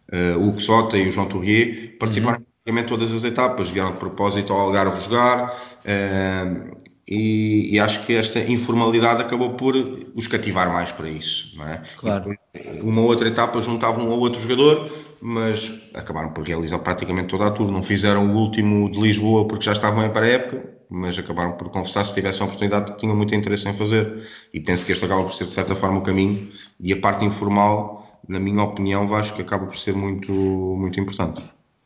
[0.10, 2.80] Uh, o Hugo Sota e o João Tourrier participaram uhum.
[2.80, 8.14] em todas as etapas, vieram de propósito ao Algarve jogar uh, e, e, acho que
[8.14, 9.76] esta informalidade acabou por
[10.16, 11.52] os cativar mais para isso.
[11.58, 11.82] Não é?
[11.98, 12.34] Claro.
[12.82, 14.90] uma outra etapa juntavam um ou outro jogador
[15.22, 17.72] mas acabaram por realizar praticamente toda a tour.
[17.72, 22.04] Não fizeram o último de Lisboa porque já estavam em pré-época, mas acabaram por confessar
[22.06, 24.24] se tivessem a oportunidade que tinham muito interesse em fazer.
[24.54, 26.52] E penso que este acaba por ser de certa forma o caminho.
[26.80, 31.44] E a parte informal, na minha opinião, acho que acaba por ser muito, muito importante.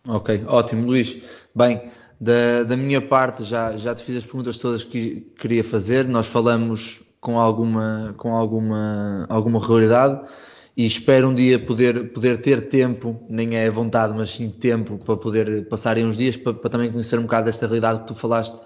[0.07, 1.21] Ok, ótimo, Luís.
[1.55, 1.81] Bem,
[2.19, 6.07] da, da minha parte já, já te fiz as perguntas todas que queria fazer.
[6.07, 10.21] Nós falamos com alguma, com alguma, alguma regularidade
[10.75, 15.15] e espero um dia poder, poder ter tempo, nem é vontade, mas sim tempo para
[15.15, 18.15] poder passar aí uns dias para, para, também conhecer um bocado desta realidade que tu
[18.15, 18.59] falaste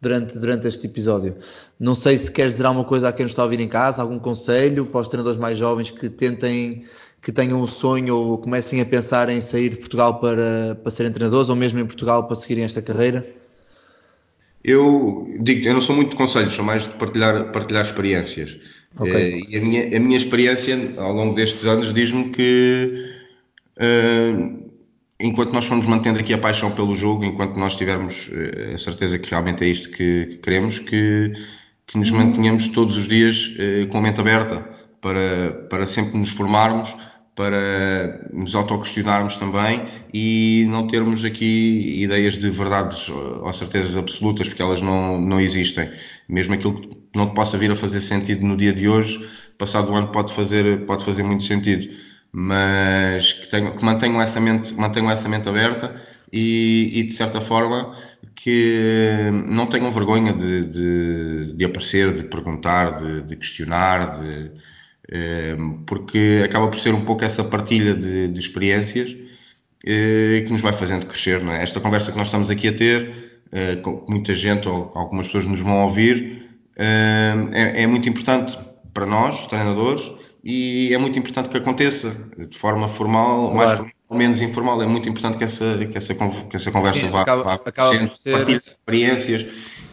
[0.00, 1.36] durante, durante este episódio.
[1.78, 4.00] Não sei se queres dizer alguma coisa a quem nos está a ouvir em casa,
[4.00, 6.86] algum conselho para os treinadores mais jovens que tentem,
[7.20, 11.12] que tenham um sonho ou comecem a pensar em sair de Portugal para, para serem
[11.12, 13.26] treinadores ou mesmo em Portugal para seguirem esta carreira?
[14.64, 18.56] Eu digo, eu não sou muito de conselhos, sou mais de partilhar, partilhar experiências.
[18.98, 19.42] Okay.
[19.42, 23.14] Uh, e a minha, a minha experiência ao longo destes anos diz-me que
[23.78, 24.70] uh,
[25.20, 29.18] enquanto nós formos mantendo aqui a paixão pelo jogo, enquanto nós tivermos uh, a certeza
[29.18, 31.32] que realmente é isto que, que queremos, que,
[31.86, 33.54] que nos mantenhamos todos os dias
[33.90, 34.60] com a mente aberta
[35.00, 36.94] para, para sempre nos formarmos,
[37.34, 44.62] para nos autoquestionarmos também e não termos aqui ideias de verdades ou certezas absolutas, porque
[44.62, 45.90] elas não, não existem.
[46.28, 49.90] Mesmo aquilo que não te possa vir a fazer sentido no dia de hoje, passado
[49.92, 51.88] o ano pode fazer, pode fazer muito sentido.
[52.32, 56.00] Mas que, tenham, que mantenham, essa mente, mantenham essa mente aberta
[56.32, 57.94] e, e de certa forma
[58.34, 64.18] que não tenham vergonha de, de, de aparecer, de perguntar, de, de questionar,
[65.10, 65.56] eh,
[65.86, 69.14] porque acaba por ser um pouco essa partilha de, de experiências
[69.84, 71.40] eh, que nos vai fazendo crescer.
[71.48, 71.62] É?
[71.62, 75.46] Esta conversa que nós estamos aqui a ter, eh, com muita gente ou algumas pessoas
[75.46, 76.41] nos vão ouvir,
[76.76, 78.58] é, é muito importante
[78.92, 80.12] para nós, treinadores,
[80.44, 83.56] e é muito importante que aconteça de forma formal, claro.
[83.56, 84.82] mais formal, menos informal.
[84.82, 88.08] É muito importante que essa, que essa, que essa conversa Sim, vá, acaba, vá acaba
[88.08, 88.62] ser...
[88.66, 89.46] experiências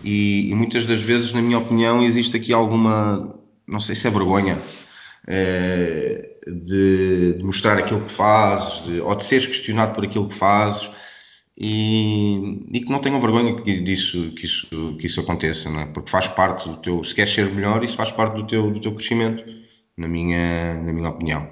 [0.04, 3.36] e, e, muitas das vezes, na minha opinião, existe aqui alguma,
[3.68, 4.58] não sei se é vergonha,
[5.28, 10.36] é, de, de, mostrar aquilo que fazes, de, ou de seres questionado por aquilo que
[10.36, 10.90] fazes
[11.60, 15.86] e, e, que não tenham vergonha disso, que isso, que isso aconteça, é?
[15.88, 18.80] porque faz parte do teu, se queres ser melhor, isso faz parte do teu, do
[18.80, 19.44] teu crescimento,
[19.98, 21.50] na minha, na minha opinião.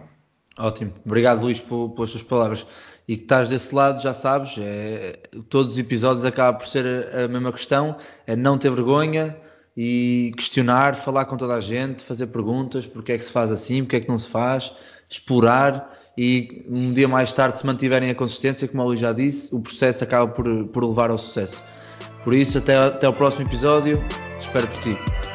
[0.57, 2.65] Ótimo, obrigado Luís por, pelas tuas palavras.
[3.05, 7.25] E que estás desse lado, já sabes, é, todos os episódios acabam por ser a,
[7.25, 9.35] a mesma questão, é não ter vergonha,
[9.75, 13.83] e questionar, falar com toda a gente, fazer perguntas, porque é que se faz assim,
[13.83, 14.73] porque é que não se faz,
[15.07, 19.53] explorar e um dia mais tarde, se mantiverem a consistência, como o Luís já disse,
[19.53, 21.63] o processo acaba por, por levar ao sucesso.
[22.23, 24.01] Por isso, até, até o próximo episódio.
[24.39, 25.26] Espero por ti.